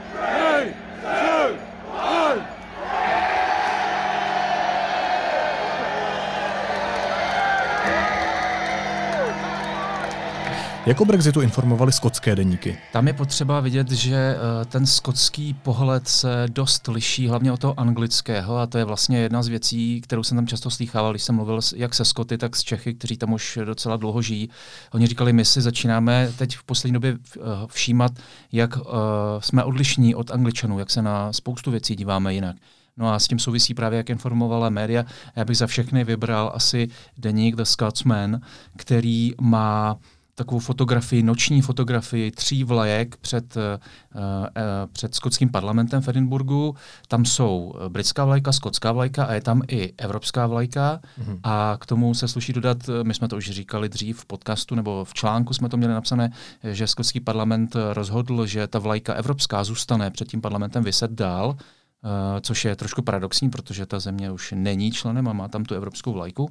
Jak 10.87 11.01
o 11.01 11.05
Brexitu 11.05 11.41
informovali 11.41 11.93
skotské 11.93 12.37
deníky? 12.37 12.79
Tam 12.93 13.07
je 13.07 13.13
potřeba 13.13 13.61
vidět, 13.61 13.91
že 13.91 14.17
eh, 14.17 14.65
ten 14.65 14.87
skotský 14.87 15.55
pohled 15.55 16.09
se 16.09 16.47
dost 16.51 16.89
liší, 16.89 17.29
hlavně 17.29 17.53
od 17.53 17.61
toho 17.61 17.81
anglického, 17.81 18.57
a 18.57 18.67
to 18.67 18.79
je 18.79 18.85
vlastně 18.85 19.19
jedna 19.19 19.43
z 19.43 19.49
věcí, 19.49 20.01
kterou 20.01 20.23
jsem 20.23 20.37
tam 20.37 20.47
často 20.47 20.71
slýchával, 20.71 21.13
když 21.13 21.23
jsem 21.23 21.35
mluvil 21.35 21.61
jak 21.77 21.95
se 21.95 22.05
Skoty, 22.05 22.39
tak 22.39 22.57
s 22.57 22.63
Čechy, 22.63 22.95
kteří 22.95 23.17
tam 23.17 23.33
už 23.33 23.59
docela 23.65 23.97
dlouho 23.97 24.23
žijí. 24.23 24.51
Oni 24.93 25.07
říkali, 25.07 25.33
my 25.33 25.45
si 25.45 25.61
začínáme 25.61 26.33
teď 26.39 26.57
v 26.57 26.65
poslední 26.65 26.95
době 26.95 27.17
eh, 27.17 27.41
všímat, 27.67 28.13
jak 28.53 28.77
uh, 28.77 28.83
jsme 29.39 29.65
odlišní 29.65 30.15
od 30.15 30.31
Angličanů, 30.31 30.79
jak 30.79 30.91
se 30.91 31.03
na 31.03 31.33
spoustu 31.33 31.71
věcí 31.71 31.97
díváme 31.97 32.35
jinak. 32.35 32.57
No 32.97 33.13
a 33.13 33.19
s 33.19 33.29
tím 33.29 33.39
souvisí 33.39 33.75
právě, 33.75 33.97
jak 33.97 34.11
informovala 34.11 34.71
média. 34.71 35.05
Já 35.37 35.45
bych 35.45 35.57
za 35.57 35.67
všechny 35.67 36.05
vybral 36.05 36.53
asi 36.55 36.89
deník 37.19 37.57
The 37.57 37.63
Scotsman, 37.63 38.41
který 38.77 39.33
má 39.41 39.97
takovou 40.35 40.59
fotografii, 40.59 41.23
noční 41.23 41.63
fotografii 41.63 42.31
tří 42.31 42.65
vlajek 42.65 43.17
před, 43.17 43.57
uh, 43.57 43.63
uh, 43.63 44.23
před 44.93 45.15
skotským 45.15 45.49
parlamentem 45.49 46.03
v 46.03 46.09
Edinburgu. 46.09 46.75
Tam 47.09 47.25
jsou 47.25 47.75
britská 47.89 48.25
vlajka, 48.25 48.53
skotská 48.53 48.93
vlajka 48.93 49.25
a 49.25 49.33
je 49.33 49.41
tam 49.41 49.63
i 49.69 49.93
evropská 49.99 50.47
vlajka. 50.47 51.01
Mm-hmm. 51.21 51.39
A 51.43 51.77
k 51.81 51.87
tomu 51.87 52.15
se 52.15 52.29
sluší 52.29 52.53
dodat, 52.53 52.79
my 53.03 53.15
jsme 53.15 53.29
to 53.29 53.37
už 53.37 53.51
říkali 53.51 53.89
dřív 53.89 54.21
v 54.21 54.27
podcastu 54.27 54.75
nebo 54.75 55.05
v 55.05 55.15
článku 55.15 55.55
jsme 55.55 55.69
to 55.69 55.77
měli 55.77 55.95
napsané, 55.95 56.33
že 56.65 56.87
skotský 56.87 57.21
parlament 57.21 57.77
rozhodl, 57.93 58.47
že 58.47 58.67
ta 58.67 58.79
vlajka 58.79 59.15
evropská 59.15 59.65
zůstane 59.65 60.11
před 60.11 60.29
tím 60.29 60.41
parlamentem 60.41 60.85
vyset 60.85 61.11
dál, 61.11 61.49
uh, 61.49 61.57
což 62.41 62.65
je 62.65 62.77
trošku 62.77 63.03
paradoxní, 63.03 63.51
protože 63.51 63.87
ta 63.87 64.01
země 64.01 64.31
už 64.31 64.55
není 64.57 64.91
členem 64.93 65.29
a 65.29 65.33
má 65.33 65.49
tam 65.49 65.65
tu 65.65 65.75
evropskou 65.75 66.13
vlajku. 66.13 66.51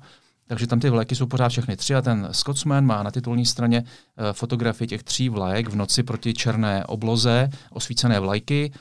Takže 0.50 0.68
tam 0.68 0.80
ty 0.80 0.90
vlajky 0.90 1.16
jsou 1.16 1.26
pořád 1.26 1.50
všechny 1.50 1.76
tři 1.76 1.96
a 1.96 2.02
ten 2.02 2.28
Scotsman 2.32 2.86
má 2.86 3.04
na 3.04 3.12
titulní 3.12 3.46
straně 3.46 3.84
uh, 3.84 4.26
fotografii 4.32 4.88
těch 4.88 5.04
tří 5.04 5.30
vlajek 5.30 5.70
v 5.70 5.76
noci 5.76 6.04
proti 6.04 6.34
černé 6.34 6.86
obloze, 6.86 7.50
osvícené 7.72 8.20
vlajky 8.20 8.72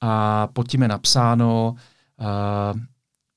a 0.00 0.46
pod 0.46 0.68
tím 0.68 0.82
je 0.82 0.88
napsáno, 0.88 1.74
uh, 2.20 2.80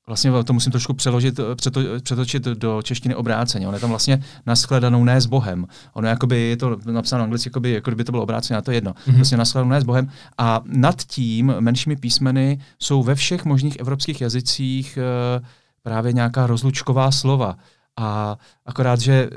vlastně 0.08 0.32
to 0.44 0.54
musím 0.54 0.72
trošku 0.72 0.94
přeložit, 0.94 1.40
eh, 1.40 1.56
přeto, 1.56 1.82
přetočit 2.04 2.44
do 2.44 2.82
češtiny 2.82 3.16
obráceně. 3.16 3.68
On 3.68 3.74
je 3.74 3.80
tam 3.80 3.90
vlastně 3.90 4.24
naskledanou 4.46 5.04
ne 5.04 5.22
s 5.22 5.26
Bohem. 5.26 5.68
Ono 5.94 6.08
jakoby, 6.08 6.42
je 6.42 6.58
to 6.58 6.78
napsáno 6.86 7.24
anglicky, 7.24 7.50
jakoby, 7.50 7.72
jako 7.72 7.90
kdyby 7.90 8.04
to 8.04 8.12
bylo 8.12 8.24
obráceně, 8.24 8.58
a 8.58 8.62
to 8.62 8.72
je 8.72 8.78
jedno. 8.78 8.92
Mm-hmm. 8.92 9.16
Vlastně 9.16 9.38
naskledanou 9.38 9.72
ne 9.72 9.82
s 9.82 9.84
Bohem. 9.84 10.12
A 10.38 10.62
nad 10.66 11.04
tím 11.04 11.54
menšími 11.60 11.96
písmeny 11.96 12.60
jsou 12.80 13.04
ve 13.04 13.16
všech 13.16 13.46
možných 13.46 13.80
evropských 13.80 14.22
jazycích 14.22 15.00
uh, 15.38 15.46
právě 15.84 16.14
nějaká 16.14 16.48
rozlučková 16.48 17.12
slova. 17.12 17.58
A 17.98 18.38
akorát, 18.66 19.00
že 19.00 19.14
e, 19.14 19.30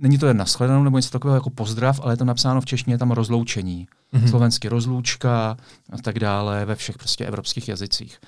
není 0.00 0.18
to 0.18 0.26
jen 0.26 0.36
nashledanou 0.36 0.82
nebo 0.82 0.98
něco 0.98 1.10
takového 1.10 1.36
jako 1.36 1.50
pozdrav, 1.50 2.00
ale 2.02 2.12
je 2.12 2.16
tam 2.16 2.26
napsáno 2.26 2.60
v 2.60 2.66
češtině 2.66 2.98
tam 2.98 3.10
rozloučení. 3.10 3.88
Mm-hmm. 4.14 4.30
Slovensky 4.30 4.68
rozloučka 4.68 5.56
a 5.92 5.98
tak 6.02 6.18
dále 6.18 6.64
ve 6.64 6.74
všech 6.74 6.98
prostě 6.98 7.26
evropských 7.26 7.68
jazycích. 7.68 8.18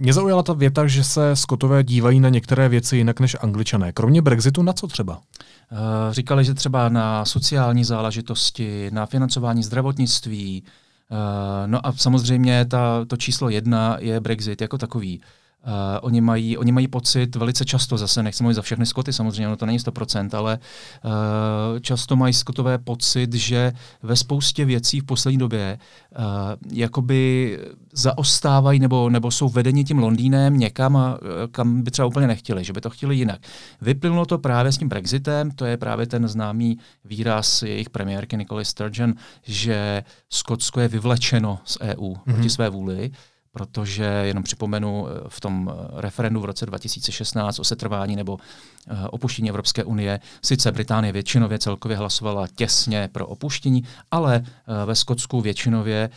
Mě 0.00 0.12
zaujala 0.12 0.42
ta 0.42 0.52
věta, 0.52 0.86
že 0.86 1.04
se 1.04 1.36
Skotové 1.36 1.84
dívají 1.84 2.20
na 2.20 2.28
některé 2.28 2.68
věci 2.68 2.96
jinak 2.96 3.20
než 3.20 3.36
Angličané. 3.40 3.92
Kromě 3.92 4.22
Brexitu 4.22 4.62
na 4.62 4.72
co 4.72 4.86
třeba? 4.86 5.16
Uh, 5.16 5.78
říkali, 6.10 6.44
že 6.44 6.54
třeba 6.54 6.88
na 6.88 7.24
sociální 7.24 7.84
záležitosti, 7.84 8.90
na 8.92 9.06
financování 9.06 9.62
zdravotnictví, 9.62 10.62
uh, 10.62 11.18
no 11.66 11.86
a 11.86 11.92
samozřejmě 11.92 12.64
ta, 12.64 13.04
to 13.04 13.16
číslo 13.16 13.48
jedna 13.48 13.96
je 14.00 14.20
Brexit 14.20 14.60
jako 14.60 14.78
takový. 14.78 15.20
Uh, 15.66 15.72
oni, 16.00 16.20
mají, 16.20 16.58
oni 16.58 16.72
mají 16.72 16.88
pocit 16.88 17.36
velice 17.36 17.64
často, 17.64 17.98
zase 17.98 18.22
nechci 18.22 18.42
mluvit 18.42 18.54
za 18.54 18.62
všechny 18.62 18.86
Skoty, 18.86 19.12
samozřejmě, 19.12 19.48
no 19.48 19.56
to 19.56 19.66
není 19.66 19.78
100%, 19.78 20.38
ale 20.38 20.58
uh, 21.04 21.78
často 21.80 22.16
mají 22.16 22.34
Skotové 22.34 22.78
pocit, 22.78 23.34
že 23.34 23.72
ve 24.02 24.16
spoustě 24.16 24.64
věcí 24.64 25.00
v 25.00 25.04
poslední 25.04 25.38
době 25.38 25.78
uh, 26.18 26.24
jakoby 26.72 27.58
zaostávají 27.92 28.80
nebo, 28.80 29.10
nebo 29.10 29.30
jsou 29.30 29.48
vedeni 29.48 29.84
tím 29.84 29.98
Londýnem 29.98 30.58
někam, 30.58 30.96
a, 30.96 31.18
kam 31.50 31.82
by 31.82 31.90
třeba 31.90 32.06
úplně 32.06 32.26
nechtěli, 32.26 32.64
že 32.64 32.72
by 32.72 32.80
to 32.80 32.90
chtěli 32.90 33.16
jinak. 33.16 33.40
Vyplynulo 33.80 34.26
to 34.26 34.38
právě 34.38 34.72
s 34.72 34.78
tím 34.78 34.88
Brexitem, 34.88 35.50
to 35.50 35.64
je 35.64 35.76
právě 35.76 36.06
ten 36.06 36.28
známý 36.28 36.78
výraz 37.04 37.62
jejich 37.62 37.90
premiérky 37.90 38.36
Nicole 38.36 38.64
Sturgeon, 38.64 39.14
že 39.42 40.04
Skotsko 40.30 40.80
je 40.80 40.88
vyvlečeno 40.88 41.58
z 41.64 41.78
EU 41.80 41.96
mm-hmm. 41.96 42.34
proti 42.34 42.50
své 42.50 42.68
vůli 42.68 43.10
protože 43.52 44.04
jenom 44.04 44.42
připomenu 44.42 45.08
eh, 45.08 45.28
v 45.28 45.40
tom 45.40 45.72
eh, 45.72 46.00
referendu 46.00 46.40
v 46.40 46.44
roce 46.44 46.66
2016 46.66 47.58
o 47.58 47.64
setrvání 47.64 48.16
nebo 48.16 48.38
eh, 48.88 49.08
opuštění 49.08 49.48
Evropské 49.48 49.84
unie, 49.84 50.20
sice 50.42 50.72
Británie 50.72 51.12
většinově 51.12 51.58
celkově 51.58 51.96
hlasovala 51.96 52.46
těsně 52.54 53.08
pro 53.12 53.26
opuštění, 53.26 53.84
ale 54.10 54.44
ve 54.86 54.94
Skotsku 54.94 55.40
většinově 55.40 56.10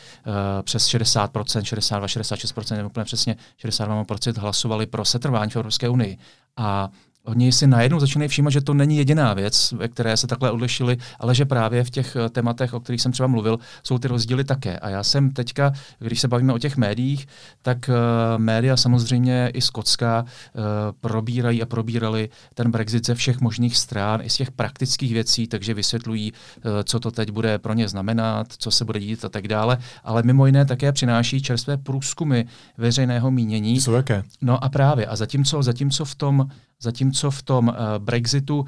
přes 0.61 0.87
60%, 0.87 1.63
62, 1.63 2.07
66%, 2.07 2.75
nebo 2.75 2.89
úplně 2.89 3.03
přesně 3.03 3.35
62% 3.65 4.39
hlasovali 4.39 4.85
pro 4.85 5.05
setrvání 5.05 5.51
v 5.51 5.55
Evropské 5.55 5.89
unii. 5.89 6.17
A 6.57 6.89
Oni 7.25 7.51
si 7.51 7.67
najednou 7.67 7.99
začínají 7.99 8.29
všímat, 8.29 8.53
že 8.53 8.61
to 8.61 8.73
není 8.73 8.97
jediná 8.97 9.33
věc, 9.33 9.71
ve 9.71 9.87
které 9.87 10.17
se 10.17 10.27
takhle 10.27 10.51
odlišili, 10.51 10.97
ale 11.19 11.35
že 11.35 11.45
právě 11.45 11.83
v 11.83 11.89
těch 11.89 12.15
eh, 12.15 12.29
tématech, 12.29 12.73
o 12.73 12.79
kterých 12.79 13.01
jsem 13.01 13.11
třeba 13.11 13.27
mluvil, 13.27 13.59
jsou 13.83 13.97
ty 13.97 14.07
rozdíly 14.07 14.43
také. 14.43 14.79
A 14.79 14.89
já 14.89 15.03
jsem 15.03 15.31
teďka, 15.31 15.73
když 15.99 16.21
se 16.21 16.27
bavíme 16.27 16.53
o 16.53 16.59
těch 16.59 16.77
médiích, 16.77 17.27
tak 17.61 17.89
uh, 17.89 17.95
média 18.37 18.77
samozřejmě 18.77 19.51
i 19.53 19.61
skotská 19.61 20.23
uh, 20.23 20.61
probírají 21.01 21.61
a 21.61 21.65
probírali 21.65 22.29
ten 22.53 22.71
Brexit 22.71 23.05
ze 23.05 23.15
všech 23.15 23.41
možných 23.41 23.77
stran, 23.77 24.21
i 24.23 24.29
z 24.29 24.35
těch 24.35 24.51
praktických 24.51 25.13
věcí, 25.13 25.47
takže 25.47 25.73
vysvětlují, 25.73 26.31
uh, 26.31 26.71
co 26.83 26.99
to 26.99 27.11
teď 27.11 27.31
bude 27.31 27.59
pro 27.59 27.73
ně 27.73 27.87
znamenat, 27.87 28.47
co 28.57 28.71
se 28.71 28.85
bude 28.85 28.99
dít 28.99 29.25
a 29.25 29.29
tak 29.29 29.47
dále. 29.47 29.77
Ale 30.03 30.23
mimo 30.23 30.45
jiné 30.45 30.65
také 30.65 30.91
přináší 30.91 31.41
čerstvé 31.41 31.77
průzkumy 31.77 32.43
veřejného 32.77 33.31
mínění. 33.31 33.81
Co 33.81 33.95
jaké? 33.95 34.23
No 34.41 34.63
a 34.63 34.69
právě. 34.69 35.05
A 35.05 35.15
zatímco, 35.15 35.63
zatímco 35.63 36.05
v 36.05 36.15
tom 36.15 36.47
Zatímco 36.81 37.31
v 37.31 37.43
tom 37.43 37.67
uh, 37.67 37.75
Brexitu 37.97 38.59
uh, 38.59 38.67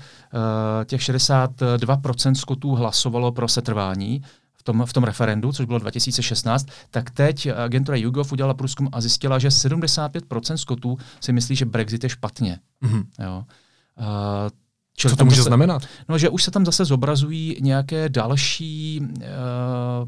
těch 0.85 1.01
62% 1.01 2.33
Skotů 2.33 2.75
hlasovalo 2.75 3.31
pro 3.31 3.47
setrvání, 3.47 4.21
v 4.53 4.63
tom, 4.63 4.85
v 4.85 4.93
tom 4.93 5.03
referendu, 5.03 5.51
což 5.51 5.65
bylo 5.65 5.79
2016, 5.79 6.67
tak 6.91 7.11
teď 7.11 7.47
agentura 7.47 7.97
YouGov 7.97 8.31
udělala 8.31 8.53
průzkum 8.53 8.89
a 8.91 9.01
zjistila, 9.01 9.39
že 9.39 9.47
75% 9.47 10.55
Skotů 10.55 10.97
si 11.21 11.33
myslí, 11.33 11.55
že 11.55 11.65
Brexit 11.65 12.03
je 12.03 12.09
špatně. 12.09 12.59
Mm-hmm. 12.83 13.05
Jo. 13.19 13.43
Uh, 13.99 14.49
Čili 14.99 15.11
Co 15.11 15.17
to 15.17 15.25
může 15.25 15.37
zase, 15.37 15.47
znamenat? 15.47 15.81
No, 16.09 16.17
že 16.17 16.29
už 16.29 16.43
se 16.43 16.51
tam 16.51 16.65
zase 16.65 16.85
zobrazují 16.85 17.57
nějaké 17.61 18.09
další 18.09 19.01
uh, 19.01 19.25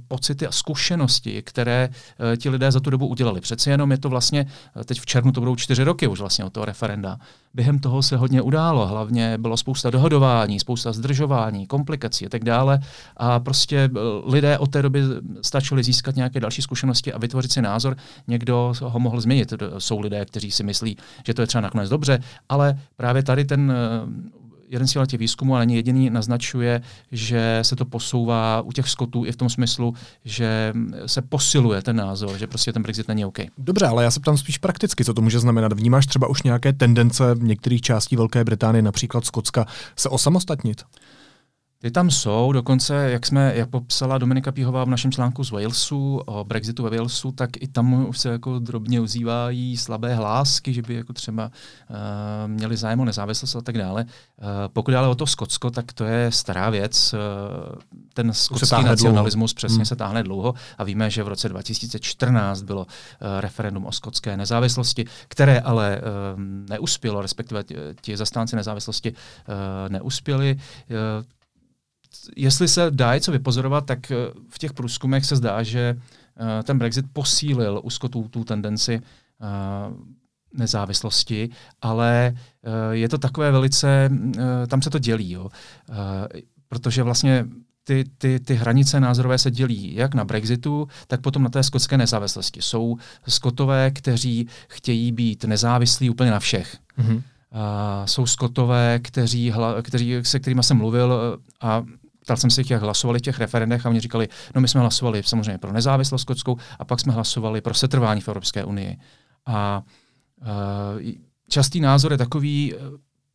pocity 0.07 0.47
a 0.47 0.51
zkušenosti, 0.51 1.41
které 1.41 1.89
uh, 1.89 2.35
ti 2.35 2.49
lidé 2.49 2.71
za 2.71 2.79
tu 2.79 2.89
dobu 2.89 3.07
udělali. 3.07 3.41
Přeci 3.41 3.69
jenom 3.69 3.91
je 3.91 3.97
to 3.97 4.09
vlastně, 4.09 4.45
teď 4.85 4.99
v 4.99 5.05
červnu 5.05 5.31
to 5.31 5.41
budou 5.41 5.55
čtyři 5.55 5.83
roky 5.83 6.07
už 6.07 6.19
vlastně 6.19 6.45
od 6.45 6.53
toho 6.53 6.65
referenda. 6.65 7.17
Během 7.53 7.79
toho 7.79 8.03
se 8.03 8.17
hodně 8.17 8.41
událo, 8.41 8.87
hlavně 8.87 9.37
bylo 9.37 9.57
spousta 9.57 9.89
dohodování, 9.89 10.59
spousta 10.59 10.91
zdržování, 10.91 11.67
komplikací 11.67 12.25
a 12.25 12.29
tak 12.29 12.43
dále. 12.43 12.79
A 13.17 13.39
prostě 13.39 13.89
lidé 14.25 14.57
od 14.57 14.71
té 14.71 14.81
doby 14.81 15.03
stačili 15.41 15.83
získat 15.83 16.15
nějaké 16.15 16.39
další 16.39 16.61
zkušenosti 16.61 17.13
a 17.13 17.17
vytvořit 17.17 17.51
si 17.51 17.61
názor. 17.61 17.97
Někdo 18.27 18.73
ho 18.81 18.99
mohl 18.99 19.21
změnit. 19.21 19.53
Jsou 19.77 19.99
lidé, 19.99 20.25
kteří 20.25 20.51
si 20.51 20.63
myslí, 20.63 20.97
že 21.25 21.33
to 21.33 21.41
je 21.41 21.47
třeba 21.47 21.61
nakonec 21.61 21.89
dobře, 21.89 22.23
ale 22.49 22.79
právě 22.95 23.23
tady 23.23 23.45
ten 23.45 23.73
jeden 24.69 24.87
z 24.87 24.97
těch 25.07 25.19
výzkumů, 25.19 25.55
ale 25.55 25.65
není 25.65 25.75
jediný, 25.75 26.09
naznačuje, 26.09 26.81
že 27.11 27.59
se 27.61 27.75
to 27.75 27.85
posouvá 27.85 28.61
u 28.61 28.71
těch 28.71 28.89
skotů 28.89 29.25
i 29.25 29.31
v 29.31 29.35
tom 29.35 29.49
smyslu, 29.49 29.93
že 30.25 30.73
se 31.05 31.21
posiluje 31.21 31.81
ten 31.81 31.95
názor, 31.95 32.37
že 32.37 32.47
prostě 32.47 32.73
ten 32.73 32.81
Brexit 32.81 33.07
není 33.07 33.25
OK. 33.25 33.37
Dobře, 33.57 33.85
ale 33.85 34.03
já 34.03 34.11
se 34.11 34.19
ptám 34.19 34.37
spíš 34.37 34.57
prakticky, 34.57 35.05
co 35.05 35.13
to 35.13 35.21
může 35.21 35.39
znamenat. 35.39 35.73
Vnímáš 35.73 36.05
třeba 36.05 36.27
už 36.27 36.43
nějaké 36.43 36.73
tendence 36.73 37.35
v 37.35 37.43
některých 37.43 37.81
částí 37.81 38.15
Velké 38.15 38.43
Británie, 38.43 38.81
například 38.81 39.25
Skotska, 39.25 39.65
se 39.95 40.09
osamostatnit? 40.09 40.83
Ty 41.81 41.91
tam 41.91 42.11
jsou, 42.11 42.51
dokonce, 42.51 43.09
jak 43.11 43.25
jsme, 43.25 43.55
jak 43.55 43.69
popsala 43.69 44.17
Dominika 44.17 44.51
Píhová 44.51 44.83
v 44.83 44.89
našem 44.89 45.11
článku 45.11 45.43
z 45.43 45.51
Walesu, 45.51 46.21
o 46.25 46.43
Brexitu 46.43 46.83
ve 46.83 46.97
Walesu, 46.97 47.31
tak 47.31 47.49
i 47.59 47.67
tam 47.67 48.07
už 48.07 48.17
se 48.19 48.29
jako 48.29 48.59
drobně 48.59 49.01
ozývají 49.01 49.77
slabé 49.77 50.15
hlásky, 50.15 50.73
že 50.73 50.81
by 50.81 50.93
jako 50.93 51.13
třeba 51.13 51.51
uh, 51.89 51.95
měli 52.47 52.77
zájem 52.77 52.99
o 52.99 53.05
nezávislost 53.05 53.55
a 53.55 53.61
tak 53.61 53.77
dále. 53.77 54.03
Uh, 54.03 54.47
pokud 54.67 54.93
ale 54.93 55.07
o 55.07 55.15
to 55.15 55.27
Skotsko, 55.27 55.69
tak 55.69 55.93
to 55.93 56.03
je 56.03 56.31
stará 56.31 56.69
věc. 56.69 57.13
Uh, 57.13 57.19
ten 58.13 58.33
skotský 58.33 58.83
nacionalismus 58.83 59.51
dlouho. 59.51 59.55
přesně 59.55 59.77
hmm. 59.77 59.85
se 59.85 59.95
táhne 59.95 60.23
dlouho 60.23 60.53
a 60.77 60.83
víme, 60.83 61.09
že 61.09 61.23
v 61.23 61.27
roce 61.27 61.49
2014 61.49 62.61
bylo 62.61 62.81
uh, 62.81 62.87
referendum 63.39 63.85
o 63.85 63.91
skotské 63.91 64.37
nezávislosti, 64.37 65.05
které 65.27 65.59
ale 65.59 66.01
uh, 66.01 66.39
neuspělo, 66.69 67.21
respektive 67.21 67.63
ti 68.01 68.17
zastánci 68.17 68.55
nezávislosti 68.55 69.11
uh, 69.11 69.15
neuspěli. 69.89 70.59
Uh, 70.89 71.25
jestli 72.35 72.67
se 72.67 72.91
dá 72.91 73.13
něco 73.13 73.31
vypozorovat, 73.31 73.85
tak 73.85 74.11
eh, 74.11 74.15
v 74.49 74.59
těch 74.59 74.73
průzkumech 74.73 75.25
se 75.25 75.35
zdá, 75.35 75.63
že 75.63 75.97
eh, 76.59 76.63
ten 76.63 76.79
Brexit 76.79 77.05
posílil 77.13 77.81
u 77.83 77.89
Skotů 77.89 78.27
tu 78.27 78.43
tendenci 78.43 79.01
eh, 79.01 79.45
nezávislosti, 80.53 81.49
ale 81.81 82.33
je 82.91 83.09
to 83.09 83.17
takové 83.17 83.51
velice, 83.51 84.09
tam 84.67 84.81
se 84.81 84.89
to 84.89 84.99
dělí, 84.99 85.31
jo. 85.31 85.49
protože 86.69 87.03
vlastně 87.03 87.45
ty, 87.83 88.03
ty, 88.17 88.39
ty 88.39 88.55
hranice 88.55 88.99
názorové 88.99 89.37
se 89.37 89.51
dělí 89.51 89.95
jak 89.95 90.13
na 90.13 90.25
Brexitu, 90.25 90.87
tak 91.07 91.21
potom 91.21 91.43
na 91.43 91.49
té 91.49 91.63
skotské 91.63 91.97
nezávislosti. 91.97 92.61
Jsou 92.61 92.97
skotové, 93.27 93.91
kteří 93.91 94.47
chtějí 94.69 95.11
být 95.11 95.43
nezávislí 95.43 96.09
úplně 96.09 96.31
na 96.31 96.39
všech. 96.39 96.77
Mm-hmm. 96.99 97.15
Uh, 97.15 98.05
jsou 98.05 98.25
skotové, 98.25 98.99
kteří, 98.99 99.51
hla, 99.51 99.81
kteří, 99.81 100.15
se 100.21 100.39
kterými 100.39 100.63
jsem 100.63 100.77
mluvil 100.77 101.39
a 101.61 101.83
ptal 102.21 102.37
jsem 102.37 102.49
se 102.49 102.61
jich, 102.61 102.71
jak 102.71 102.81
hlasovali 102.81 103.19
v 103.19 103.21
těch 103.21 103.39
referendech 103.39 103.85
a 103.85 103.89
oni 103.89 103.99
říkali, 103.99 104.27
no 104.55 104.61
my 104.61 104.67
jsme 104.67 104.81
hlasovali 104.81 105.23
samozřejmě 105.23 105.57
pro 105.57 105.73
nezávislost 105.73 106.21
skotskou 106.21 106.57
a 106.79 106.85
pak 106.85 106.99
jsme 106.99 107.13
hlasovali 107.13 107.61
pro 107.61 107.73
setrvání 107.73 108.21
v 108.21 108.27
Evropské 108.27 108.63
unii. 108.63 108.97
A 109.45 109.83
uh, 110.41 111.01
častý 111.49 111.81
názor 111.81 112.11
je 112.11 112.17
takový, 112.17 112.73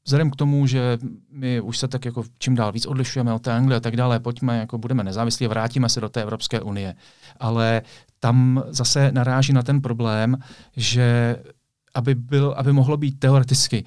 vzhledem 0.05 0.31
k 0.31 0.37
tomu, 0.37 0.67
že 0.67 0.99
my 1.33 1.61
už 1.61 1.79
se 1.79 1.89
tak 1.89 2.05
jako 2.05 2.25
čím 2.39 2.55
dál 2.55 2.73
víc 2.73 2.87
odlišujeme 2.87 3.33
od 3.33 3.43
té 3.43 3.53
Anglie 3.53 3.77
a 3.77 3.81
tak 3.81 3.97
dále, 3.97 4.21
pojďme, 4.21 4.59
jako 4.59 4.79
budeme 4.79 5.05
nezávislí 5.05 5.47
a 5.47 5.49
vrátíme 5.49 5.89
se 5.89 6.01
do 6.01 6.09
té 6.09 6.23
Evropské 6.23 6.61
unie. 6.61 6.95
Ale 7.41 7.83
tam 8.21 8.63
zase 8.69 9.13
naráží 9.13 9.53
na 9.53 9.63
ten 9.63 9.81
problém, 9.81 10.37
že 10.77 11.37
aby, 11.95 12.15
byl, 12.15 12.55
aby 12.57 12.73
mohlo 12.73 12.97
být 12.97 13.19
teoreticky 13.19 13.85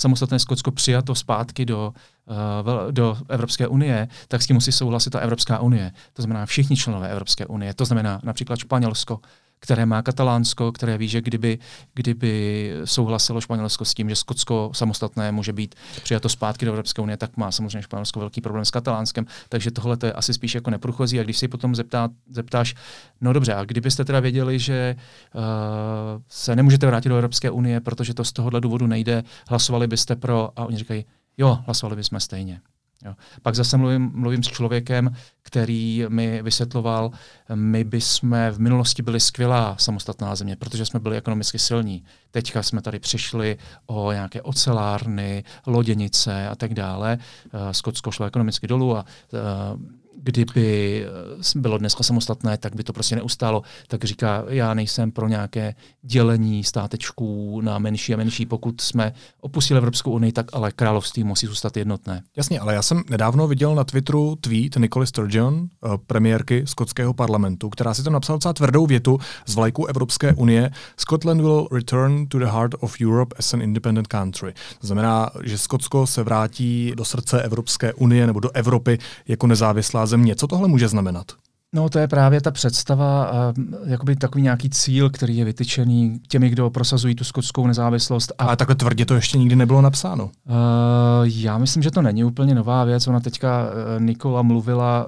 samostatné 0.00 0.38
Skotsko 0.38 0.70
přijato 0.70 1.14
zpátky 1.14 1.66
do, 1.66 1.94
uh, 2.26 2.92
do 2.92 3.16
Evropské 3.28 3.68
unie, 3.68 4.08
tak 4.28 4.42
s 4.42 4.46
tím 4.46 4.54
musí 4.54 4.72
souhlasit 4.72 5.10
ta 5.10 5.18
Evropská 5.18 5.58
unie. 5.60 5.92
To 6.12 6.22
znamená 6.22 6.46
všichni 6.46 6.76
členové 6.76 7.10
Evropské 7.10 7.46
unie. 7.46 7.74
To 7.74 7.84
znamená 7.84 8.20
například 8.24 8.58
Španělsko, 8.58 9.20
které 9.60 9.86
má 9.86 10.02
Katalánsko, 10.02 10.72
které 10.72 10.98
ví, 10.98 11.08
že 11.08 11.20
kdyby, 11.20 11.58
kdyby 11.94 12.72
souhlasilo 12.84 13.40
Španělsko 13.40 13.84
s 13.84 13.94
tím, 13.94 14.08
že 14.08 14.16
Skotsko 14.16 14.70
samostatné 14.74 15.32
může 15.32 15.52
být 15.52 15.74
přijato 16.02 16.28
zpátky 16.28 16.66
do 16.66 16.72
Evropské 16.72 17.02
unie, 17.02 17.16
tak 17.16 17.36
má 17.36 17.52
samozřejmě 17.52 17.82
Španělsko 17.82 18.20
velký 18.20 18.40
problém 18.40 18.64
s 18.64 18.70
Katalánskem. 18.70 19.26
Takže 19.48 19.70
tohle 19.70 19.96
je 20.04 20.12
asi 20.12 20.34
spíš 20.34 20.54
jako 20.54 20.70
neprůchozí. 20.70 21.20
A 21.20 21.22
když 21.22 21.38
si 21.38 21.48
potom 21.48 21.74
zeptá, 21.74 22.08
zeptáš, 22.30 22.74
no 23.20 23.32
dobře, 23.32 23.54
a 23.54 23.64
kdybyste 23.64 24.04
teda 24.04 24.20
věděli, 24.20 24.58
že 24.58 24.96
uh, 25.34 25.42
se 26.28 26.56
nemůžete 26.56 26.86
vrátit 26.86 27.08
do 27.08 27.14
Evropské 27.14 27.50
unie, 27.50 27.80
protože 27.80 28.14
to 28.14 28.24
z 28.24 28.32
tohohle 28.32 28.60
důvodu 28.60 28.86
nejde, 28.86 29.22
hlasovali 29.48 29.86
byste 29.86 30.16
pro, 30.16 30.50
a 30.56 30.64
oni 30.64 30.76
říkají, 30.76 31.04
jo, 31.38 31.58
hlasovali 31.66 31.96
bychom 31.96 32.20
stejně. 32.20 32.60
Jo. 33.04 33.14
Pak 33.42 33.54
zase 33.54 33.76
mluvím, 33.76 34.10
mluvím 34.14 34.42
s 34.42 34.48
člověkem, 34.48 35.10
který 35.42 36.04
mi 36.08 36.42
vysvětloval, 36.42 37.10
my 37.54 37.84
bychom 37.84 38.36
v 38.50 38.58
minulosti 38.58 39.02
byli 39.02 39.20
skvělá 39.20 39.76
samostatná 39.78 40.34
země, 40.34 40.56
protože 40.56 40.86
jsme 40.86 41.00
byli 41.00 41.16
ekonomicky 41.16 41.58
silní. 41.58 42.04
Teďka 42.30 42.62
jsme 42.62 42.82
tady 42.82 42.98
přišli 42.98 43.58
o 43.86 44.12
nějaké 44.12 44.42
ocelárny, 44.42 45.44
loděnice 45.66 46.48
a 46.48 46.56
tak 46.56 46.74
dále. 46.74 47.18
Uh, 47.54 47.60
Skotsko 47.70 48.10
šlo 48.10 48.26
ekonomicky 48.26 48.66
dolů 48.66 48.96
a 48.96 49.04
uh, 49.32 49.99
kdyby 50.22 51.06
eh, 51.56 51.60
bylo 51.60 51.78
dneska 51.78 52.02
samostatné, 52.02 52.58
tak 52.58 52.76
by 52.76 52.84
to 52.84 52.92
prostě 52.92 53.16
neustálo. 53.16 53.62
Tak 53.88 54.04
říká, 54.04 54.44
já 54.48 54.74
nejsem 54.74 55.12
pro 55.12 55.28
nějaké 55.28 55.74
dělení 56.02 56.64
státečků 56.64 57.60
na 57.60 57.78
menší 57.78 58.14
a 58.14 58.16
menší. 58.16 58.46
Pokud 58.46 58.80
jsme 58.80 59.12
opustili 59.40 59.78
Evropskou 59.78 60.10
unii, 60.10 60.32
tak 60.32 60.46
ale 60.52 60.72
království 60.72 61.24
musí 61.24 61.46
zůstat 61.46 61.76
jednotné. 61.76 62.22
Jasně, 62.36 62.60
ale 62.60 62.74
já 62.74 62.82
jsem 62.82 63.02
nedávno 63.10 63.48
viděl 63.48 63.74
na 63.74 63.84
Twitteru 63.84 64.36
tweet 64.40 64.76
Nicole 64.76 65.06
Sturgeon, 65.06 65.68
eh, 65.84 65.88
premiérky 66.06 66.62
skotského 66.66 67.14
parlamentu, 67.14 67.68
která 67.68 67.94
si 67.94 68.02
tam 68.02 68.12
napsala 68.12 68.36
docela 68.36 68.52
tvrdou 68.52 68.86
větu 68.86 69.18
z 69.46 69.54
vlajku 69.54 69.86
Evropské 69.86 70.32
unie. 70.32 70.70
Scotland 70.96 71.40
will 71.40 71.68
return 71.72 72.26
to 72.26 72.38
the 72.38 72.46
heart 72.46 72.74
of 72.80 72.96
Europe 73.02 73.34
as 73.38 73.54
an 73.54 73.62
independent 73.62 74.06
country. 74.06 74.54
To 74.80 74.86
znamená, 74.86 75.30
že 75.44 75.58
Skotsko 75.58 76.06
se 76.06 76.22
vrátí 76.22 76.92
do 76.96 77.04
srdce 77.04 77.42
Evropské 77.42 77.92
unie 77.92 78.26
nebo 78.26 78.40
do 78.40 78.50
Evropy 78.50 78.98
jako 79.28 79.46
nezávislá 79.46 79.99
země. 80.06 80.36
Co 80.36 80.46
tohle 80.46 80.68
může 80.68 80.88
znamenat? 80.88 81.26
No 81.74 81.88
to 81.88 81.98
je 81.98 82.08
právě 82.08 82.40
ta 82.40 82.50
představa, 82.50 83.30
uh, 83.32 83.64
jakoby 83.86 84.16
takový 84.16 84.42
nějaký 84.42 84.70
cíl, 84.70 85.10
který 85.10 85.36
je 85.36 85.44
vytyčený 85.44 86.20
těmi, 86.28 86.50
kdo 86.50 86.70
prosazují 86.70 87.14
tu 87.14 87.24
skotskou 87.24 87.66
nezávislost. 87.66 88.32
A... 88.38 88.44
Ale 88.44 88.56
takhle 88.56 88.76
tvrdě 88.76 89.06
to 89.06 89.14
ještě 89.14 89.38
nikdy 89.38 89.56
nebylo 89.56 89.80
napsáno. 89.80 90.24
Uh, 90.24 90.30
já 91.24 91.58
myslím, 91.58 91.82
že 91.82 91.90
to 91.90 92.02
není 92.02 92.24
úplně 92.24 92.54
nová 92.54 92.84
věc. 92.84 93.08
Ona 93.08 93.20
teďka, 93.20 93.62
uh, 93.62 94.02
Nikola 94.02 94.42
mluvila 94.42 95.06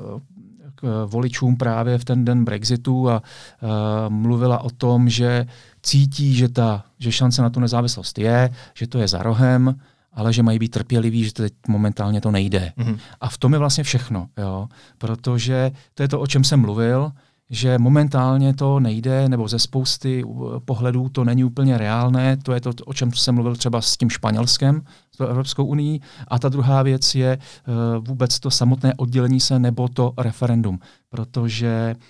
k 0.74 1.06
voličům 1.06 1.56
právě 1.56 1.98
v 1.98 2.04
ten 2.04 2.24
den 2.24 2.44
Brexitu 2.44 3.10
a 3.10 3.22
uh, 3.22 3.68
mluvila 4.08 4.58
o 4.58 4.70
tom, 4.70 5.08
že 5.08 5.46
cítí, 5.82 6.34
že 6.34 6.48
ta 6.48 6.84
že 6.98 7.12
šance 7.12 7.42
na 7.42 7.50
tu 7.50 7.60
nezávislost 7.60 8.18
je, 8.18 8.50
že 8.74 8.86
to 8.86 8.98
je 8.98 9.08
za 9.08 9.22
rohem, 9.22 9.74
ale 10.12 10.32
že 10.32 10.42
mají 10.42 10.58
být 10.58 10.68
trpěliví, 10.68 11.24
že 11.24 11.32
teď 11.32 11.52
momentálně 11.68 12.20
to 12.20 12.30
nejde. 12.30 12.72
Mm-hmm. 12.78 12.98
A 13.20 13.28
v 13.28 13.38
tom 13.38 13.52
je 13.52 13.58
vlastně 13.58 13.84
všechno, 13.84 14.28
jo? 14.38 14.68
protože 14.98 15.70
to 15.94 16.02
je 16.02 16.08
to, 16.08 16.20
o 16.20 16.26
čem 16.26 16.44
jsem 16.44 16.60
mluvil, 16.60 17.12
že 17.50 17.78
momentálně 17.78 18.54
to 18.54 18.80
nejde, 18.80 19.28
nebo 19.28 19.48
ze 19.48 19.58
spousty 19.58 20.24
pohledů 20.64 21.08
to 21.08 21.24
není 21.24 21.44
úplně 21.44 21.78
reálné. 21.78 22.36
To 22.36 22.52
je 22.52 22.60
to, 22.60 22.70
o 22.84 22.94
čem 22.94 23.12
jsem 23.12 23.34
mluvil 23.34 23.56
třeba 23.56 23.80
s 23.80 23.96
tím 23.96 24.10
Španělskem, 24.10 24.82
s 25.16 25.20
Evropskou 25.20 25.64
unii. 25.64 26.00
A 26.28 26.38
ta 26.38 26.48
druhá 26.48 26.82
věc 26.82 27.14
je 27.14 27.38
uh, 27.38 28.06
vůbec 28.06 28.40
to 28.40 28.50
samotné 28.50 28.94
oddělení 28.96 29.40
se 29.40 29.58
nebo 29.58 29.88
to 29.88 30.12
referendum. 30.18 30.78
Protože 31.10 31.94
uh, 31.96 32.02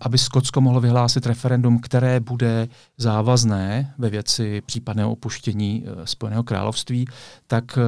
aby 0.00 0.18
Skotsko 0.18 0.60
mohlo 0.60 0.80
vyhlásit 0.80 1.26
referendum, 1.26 1.78
které 1.78 2.20
bude 2.20 2.68
závazné 2.96 3.94
ve 3.98 4.10
věci 4.10 4.62
případného 4.66 5.12
opuštění 5.12 5.84
eh, 5.86 6.06
Spojeného 6.06 6.42
království, 6.42 7.06
tak 7.46 7.78
eh, 7.78 7.82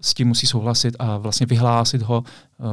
s 0.00 0.14
tím 0.14 0.28
musí 0.28 0.46
souhlasit 0.46 0.96
a 0.98 1.16
vlastně 1.16 1.46
vyhlásit 1.46 2.02
ho 2.02 2.24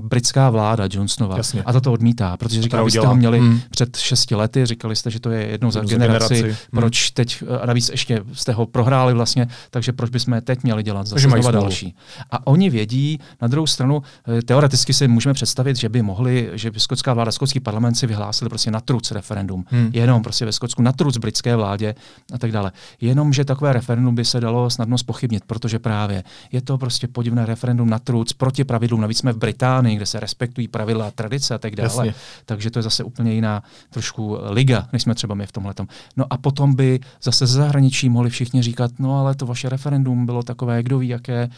britská 0.02 0.50
vláda 0.50 0.88
Johnsonova. 0.92 1.38
Jasně. 1.38 1.64
A 1.64 1.80
to 1.80 1.94
odmítá, 1.94 2.38
protože 2.38 2.62
říká, 2.62 2.84
že 2.84 2.92
jste 2.92 3.08
ho 3.08 3.16
měli 3.16 3.40
hmm. 3.40 3.60
před 3.70 3.98
šesti 3.98 4.36
lety, 4.36 4.66
říkali 4.66 4.96
jste, 4.96 5.12
že 5.12 5.20
to 5.20 5.30
je 5.30 5.48
jednou 5.48 5.72
za 5.72 5.82
generaci, 5.82 6.34
generaci. 6.34 6.58
Hmm. 6.72 6.82
proč 6.82 7.12
teď, 7.12 7.44
a 7.62 7.66
navíc 7.66 7.90
ještě 7.90 8.22
jste 8.34 8.54
ho 8.54 8.66
prohráli 8.66 9.14
vlastně, 9.14 9.48
takže 9.72 9.92
proč 9.94 10.10
bychom 10.10 10.42
teď 10.42 10.64
měli 10.64 10.84
dělat 10.84 11.08
zase 11.08 11.30
znova 11.30 11.52
další. 11.52 11.96
A 12.32 12.48
oni 12.48 12.70
vědí, 12.70 13.20
na 13.42 13.48
druhou 13.48 13.68
stranu, 13.68 14.02
teoreticky 14.46 14.94
si 14.94 15.08
můžeme 15.08 15.34
představit, 15.34 15.76
že 15.78 15.90
by 15.90 16.02
mohli, 16.02 16.50
že 16.54 16.72
by 16.72 16.80
skotská 16.80 17.14
vláda, 17.14 17.32
skotský 17.32 17.60
parlament 17.60 17.96
si 17.96 18.08
vyhlásili 18.08 18.50
prostě 18.50 18.72
na 18.72 18.80
truc 18.80 19.12
referendum. 19.12 19.66
Hmm. 19.68 19.90
Jenom 19.94 20.24
prostě 20.24 20.46
ve 20.46 20.52
Skotsku 20.52 20.82
na 20.82 20.92
truc 20.92 21.18
britské 21.18 21.56
vládě 21.56 21.96
a 22.34 22.38
tak 22.38 22.52
dále. 22.52 22.72
Jenom, 23.02 23.34
že 23.34 23.46
takové 23.46 23.74
referendum 23.74 24.16
by 24.16 24.26
se 24.26 24.40
dalo 24.40 24.70
snadno 24.70 24.98
spochybnit, 24.98 25.44
protože 25.48 25.80
právě 25.80 26.24
je 26.52 26.62
to 26.62 26.78
prostě 26.78 27.08
podivné 27.08 27.46
referendum 27.46 27.90
na 27.90 28.00
truc 28.00 28.34
proti 28.34 28.64
pravidlům. 28.64 29.02
Navíc 29.02 29.18
jsme 29.18 29.34
v 29.34 29.38
Británii, 29.38 29.79
kde 29.82 30.06
se 30.06 30.20
respektují 30.20 30.68
pravidla 30.68 31.08
a 31.08 31.12
tradice 31.12 31.56
a 31.56 31.58
tak 31.58 31.76
dále. 31.76 32.08
Jasně. 32.08 32.14
Takže 32.46 32.72
to 32.72 32.80
je 32.80 32.84
zase 32.84 33.04
úplně 33.04 33.34
jiná 33.34 33.64
trošku 33.90 34.38
liga, 34.50 34.88
než 34.94 35.04
jsme 35.04 35.16
třeba 35.16 35.36
my 35.36 35.46
v 35.46 35.52
tomhle. 35.52 35.74
No 36.18 36.26
a 36.30 36.38
potom 36.38 36.76
by 36.76 37.00
zase 37.24 37.48
ze 37.48 37.54
zahraničí 37.54 38.10
mohli 38.10 38.30
všichni 38.30 38.62
říkat, 38.62 38.92
no 39.00 39.20
ale 39.20 39.36
to 39.36 39.46
vaše 39.46 39.70
referendum 39.70 40.26
bylo 40.26 40.44
takové, 40.44 40.84
kdo 40.84 41.00
ví, 41.00 41.08
jaké, 41.08 41.50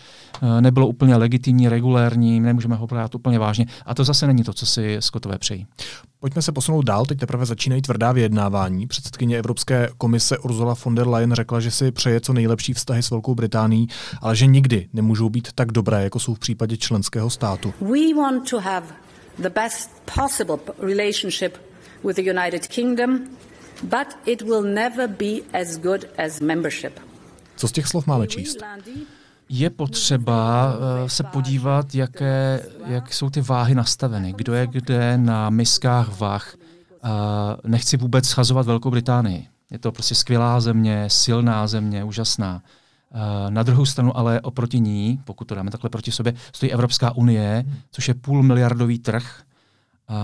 eh, 0.42 0.62
nebylo 0.62 0.88
úplně 0.88 1.16
legitimní, 1.16 1.70
regulérní, 1.70 2.40
nemůžeme 2.40 2.76
ho 2.76 2.88
brát 2.88 3.16
úplně 3.16 3.40
vážně. 3.40 3.66
A 3.86 3.96
to 3.96 4.04
zase 4.04 4.28
není 4.28 4.44
to, 4.44 4.54
co 4.54 4.66
si 4.66 4.98
Skotové 5.00 5.38
přejí. 5.38 5.68
Pojďme 6.20 6.42
se 6.42 6.52
posunout 6.52 6.82
dál, 6.82 7.06
teď 7.06 7.20
teprve 7.20 7.46
začínají 7.46 7.82
tvrdá 7.82 8.12
vyjednávání. 8.12 8.88
Předsedkyně 8.88 9.38
Evropské 9.38 9.90
komise 9.98 10.38
Ursula 10.38 10.76
von 10.86 10.96
der 10.96 11.08
Leyen 11.08 11.34
řekla, 11.34 11.60
že 11.60 11.72
si 11.72 11.92
přeje 11.92 12.22
co 12.22 12.34
nejlepší 12.34 12.74
vztahy 12.74 13.04
s 13.04 13.10
Velkou 13.10 13.36
Británií, 13.36 13.88
ale 14.22 14.36
že 14.36 14.46
nikdy 14.46 14.88
nemůžou 14.94 15.30
být 15.30 15.48
tak 15.56 15.72
dobré, 15.72 16.04
jako 16.04 16.20
jsou 16.20 16.34
v 16.34 16.40
případě 16.40 16.78
členského 16.78 17.30
státu. 17.30 17.74
We 17.82 18.01
want 18.16 18.50
to 18.50 18.60
have 18.60 18.86
the 19.40 19.50
best 19.50 19.90
possible 20.16 20.60
relationship 20.80 21.58
with 22.04 22.16
the 22.16 22.30
United 22.30 22.68
Kingdom, 22.68 23.20
but 23.84 24.08
it 24.26 24.42
will 24.42 24.64
never 24.64 25.08
be 25.08 25.42
as 25.54 25.78
good 25.78 26.06
as 26.18 26.40
membership. 26.40 27.00
Co 27.56 27.68
z 27.68 27.72
těch 27.72 27.88
slov 27.88 28.08
máme 28.08 28.28
číst? 28.28 28.58
je 29.54 29.70
potřeba 29.70 30.74
uh, 30.74 31.08
se 31.08 31.24
podívat, 31.24 31.96
jaké, 31.96 32.66
jak 32.86 33.14
jsou 33.14 33.30
ty 33.30 33.42
váhy 33.42 33.76
nastaveny, 33.76 34.34
kdo 34.34 34.54
je 34.54 34.68
kde 34.68 35.18
na 35.18 35.50
miskách 35.50 36.20
vah. 36.20 36.56
Uh, 37.04 37.10
nechci 37.64 37.98
vůbec 37.98 38.28
schazovat 38.28 38.66
Velkou 38.66 38.92
Británii. 38.92 39.48
Je 39.72 39.80
to 39.80 39.92
prostě 39.92 40.16
skvělá 40.16 40.60
země, 40.60 41.06
silná 41.08 41.68
země, 41.68 42.04
úžasná. 42.04 42.62
Uh, 43.16 43.52
na 43.52 43.64
druhou 43.64 43.86
stranu 43.86 44.18
ale 44.18 44.42
oproti 44.42 44.80
ní, 44.80 45.20
pokud 45.26 45.46
to 45.46 45.56
dáme 45.56 45.72
takhle 45.72 45.90
proti 45.90 46.12
sobě, 46.12 46.34
stojí 46.56 46.72
Evropská 46.72 47.16
unie, 47.16 47.66
což 47.92 48.08
je 48.08 48.14
půl 48.14 48.44
miliardový 48.44 49.00
trh, 49.00 49.42
uh, 50.10 50.16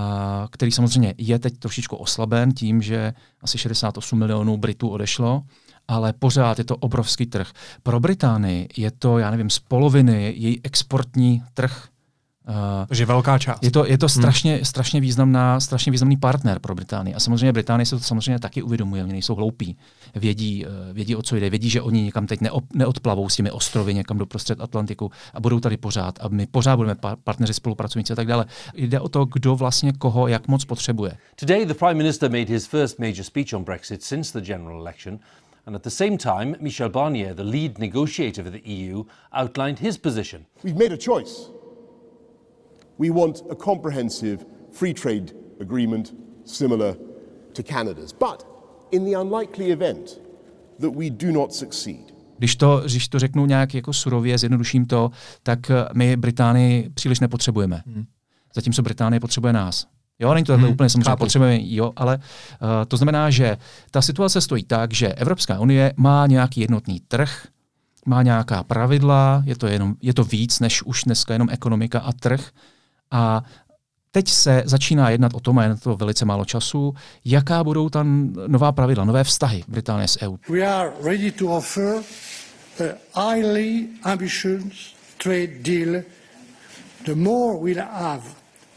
který 0.52 0.72
samozřejmě 0.72 1.14
je 1.18 1.40
teď 1.40 1.58
trošičku 1.58 1.96
oslaben 1.96 2.52
tím, 2.52 2.82
že 2.82 3.14
asi 3.42 3.58
68 3.58 4.20
milionů 4.20 4.58
Britů 4.58 4.90
odešlo 4.90 5.44
ale 5.88 6.14
pořád 6.14 6.58
je 6.58 6.66
to 6.66 6.78
obrovský 6.78 7.26
trh. 7.26 7.52
Pro 7.84 8.00
Británii 8.00 8.68
je 8.78 8.92
to, 8.92 9.18
já 9.18 9.32
nevím, 9.32 9.50
z 9.50 9.60
poloviny 9.60 10.34
její 10.38 10.62
exportní 10.64 11.44
trh. 11.54 11.88
Uh, 12.48 12.56
Takže 12.88 13.06
velká 13.06 13.38
část. 13.38 13.64
Je 13.64 13.72
to, 13.72 13.86
je 13.86 13.98
to 13.98 14.06
hmm. 14.06 14.10
strašně, 14.10 14.56
hmm. 14.56 14.66
strašně, 14.66 15.02
významná, 15.02 15.60
strašně 15.60 15.92
významný 15.92 16.18
partner 16.18 16.60
pro 16.60 16.76
Británii. 16.76 17.16
A 17.16 17.20
samozřejmě 17.20 17.54
Británie 17.54 17.86
se 17.86 17.98
to 17.98 18.04
samozřejmě 18.04 18.40
taky 18.40 18.62
uvědomuje, 18.62 19.04
oni 19.04 19.12
nejsou 19.12 19.36
hloupí. 19.36 19.78
Vědí, 20.16 20.66
uh, 20.66 20.72
vědí, 20.94 21.16
o 21.16 21.22
co 21.22 21.36
jde, 21.36 21.50
vědí, 21.50 21.70
že 21.70 21.82
oni 21.82 22.02
někam 22.02 22.28
teď 22.28 22.42
neop, 22.42 22.64
neodplavou 22.74 23.30
s 23.30 23.36
těmi 23.36 23.52
ostrovy 23.52 23.94
někam 23.94 24.18
do 24.18 24.26
prostřed 24.26 24.62
Atlantiku 24.62 25.12
a 25.34 25.40
budou 25.40 25.60
tady 25.60 25.78
pořád. 25.78 26.20
A 26.22 26.28
my 26.28 26.48
pořád 26.48 26.76
budeme 26.76 26.96
pa- 26.96 27.16
partneři, 27.16 27.54
spolupracovníci 27.54 28.14
a 28.14 28.16
tak 28.16 28.28
dále. 28.28 28.46
Jde 28.74 29.00
o 29.00 29.10
to, 29.10 29.26
kdo 29.26 29.56
vlastně 29.56 29.94
koho 29.94 30.28
jak 30.28 30.48
moc 30.48 30.66
potřebuje. 30.66 31.18
Today 31.36 31.66
the 31.66 31.74
Prime 31.74 31.94
Minister 31.94 32.32
made 32.32 32.46
his 32.54 32.68
first 32.68 33.00
major 33.00 33.24
speech 33.24 33.54
on 33.54 33.64
Brexit 33.64 34.04
since 34.04 34.40
the 34.40 34.46
general 34.46 34.82
election. 34.82 35.20
And 35.66 35.76
at 35.76 35.84
the 35.84 35.90
same 35.90 36.18
time, 36.18 36.56
Michel 36.62 36.90
Barnier, 36.90 37.34
the 37.34 37.44
lead 37.44 37.78
negotiator 37.78 38.44
for 38.44 38.52
the 38.52 38.70
EU, 38.70 39.04
outlined 39.34 39.80
his 39.80 39.98
position. 39.98 40.46
We've 40.64 40.78
made 40.78 40.94
a 40.94 40.98
choice. 40.98 41.57
We 43.00 43.10
want 43.10 43.44
a 43.50 43.56
comprehensive 43.56 44.46
free 44.72 44.94
trade 44.94 45.34
agreement 45.62 46.14
similar 46.46 46.96
to 47.54 47.64
Canada's. 47.64 48.14
But 48.14 48.46
in 48.92 49.06
the 49.06 49.20
unlikely 49.20 49.72
event 49.72 50.22
that 50.80 50.96
we 50.96 51.10
do 51.10 51.32
not 51.32 51.54
succeed, 51.54 52.18
Když 52.38 52.56
to, 52.56 52.82
když 52.86 53.08
to 53.08 53.20
řeknu 53.20 53.46
nějak 53.46 53.74
jako 53.74 53.94
surově, 53.94 54.38
zjednoduším 54.38 54.86
to, 54.86 55.12
tak 55.44 55.72
eh, 55.72 55.86
my 55.94 56.18
Británii 56.18 56.90
příliš 56.90 57.20
nepotřebujeme. 57.20 57.82
Hmm. 57.88 58.06
Zatímco 58.56 58.82
Británie 58.82 59.20
potřebuje 59.20 59.54
nás. 59.54 59.88
Jo, 60.20 60.34
není 60.34 60.46
to 60.46 60.52
takhle 60.52 60.68
hmm, 60.68 60.74
úplně 60.74 60.90
samozřejmě 60.90 61.10
chápu. 61.10 61.20
potřebujeme, 61.20 61.60
jo, 61.64 61.92
ale 61.96 62.18
uh, 62.18 62.68
to 62.88 62.98
znamená, 62.98 63.30
že 63.30 63.58
ta 63.92 64.02
situace 64.02 64.42
stojí 64.42 64.64
tak, 64.64 64.94
že 64.94 65.14
Evropská 65.14 65.60
unie 65.60 65.94
má 65.98 66.28
nějaký 66.28 66.62
jednotný 66.62 67.00
trh, 67.08 67.48
má 68.06 68.24
nějaká 68.24 68.64
pravidla, 68.64 69.44
je 69.46 69.56
to, 69.56 69.68
jenom, 69.68 69.96
je 70.02 70.14
to 70.14 70.24
víc 70.24 70.60
než 70.60 70.84
už 70.84 71.04
dneska 71.04 71.34
jenom 71.34 71.50
ekonomika 71.52 72.00
a 72.00 72.12
trh. 72.12 72.52
A 73.12 73.44
teď 74.12 74.30
se 74.30 74.64
začíná 74.66 75.10
jednat 75.10 75.34
o 75.34 75.40
tom, 75.40 75.60
a 75.60 75.64
je 75.64 75.70
na 75.70 75.76
to 75.76 75.96
velice 75.96 76.26
málo 76.26 76.46
času, 76.46 76.94
jaká 77.26 77.64
budou 77.64 77.90
tam 77.90 78.34
nová 78.48 78.72
pravidla, 78.72 79.06
nové 79.06 79.24
vztahy 79.24 79.64
Británie 79.68 80.08
s 80.08 80.22
EU. 80.22 80.38
We 80.50 80.68
are 80.68 80.92
ready 81.02 81.32
to 81.32 81.48
offer 81.48 82.04
a 82.80 83.34
highly 83.34 83.88
ambitious 84.04 84.96
trade 85.18 85.62
deal. 85.62 86.04
The 87.06 87.16
more 87.16 87.58
we'll 87.58 87.86
have 87.92 88.24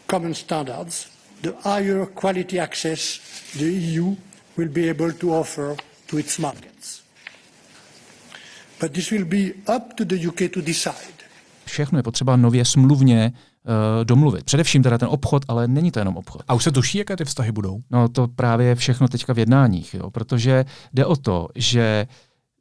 common 0.07 0.35
standards, 0.35 1.07
the 1.43 1.53
higher 1.65 2.07
quality 2.07 2.61
access 2.61 3.21
the 3.59 3.65
EU 3.65 4.17
will 4.57 4.69
be 4.69 4.91
able 4.91 5.13
to 5.13 5.35
offer 5.41 5.77
to 6.07 6.19
its 6.19 6.39
markets. 6.39 7.03
But 8.81 8.93
this 8.93 9.11
will 9.11 9.25
be 9.25 9.53
up 9.77 9.95
to 9.97 10.05
the 10.05 10.27
UK 10.27 10.53
to 10.53 10.61
decide. 10.61 11.21
Všechno 11.65 11.99
je 11.99 12.03
potřeba 12.03 12.37
nově 12.37 12.65
smluvně 12.65 13.33
domluvit. 14.05 14.45
Především 14.45 14.83
teda 14.83 14.99
ten 14.99 15.09
obchod, 15.11 15.45
ale 15.49 15.69
není 15.69 15.91
to 15.91 15.99
jenom 15.99 16.17
obchod. 16.17 16.43
A 16.49 16.55
už 16.55 16.65
se 16.65 16.73
tuší, 16.73 16.99
jaké 16.99 17.17
ty 17.17 17.25
vztahy 17.25 17.53
budou? 17.53 17.81
No 17.91 18.09
to 18.09 18.29
právě 18.29 18.67
je 18.67 18.75
všechno 18.75 19.09
teďka 19.09 19.33
v 19.33 19.39
jednáních, 19.39 19.95
jo, 19.95 20.11
protože 20.11 20.65
jde 20.93 21.07
o 21.07 21.17
to, 21.17 21.49
že, 21.55 22.07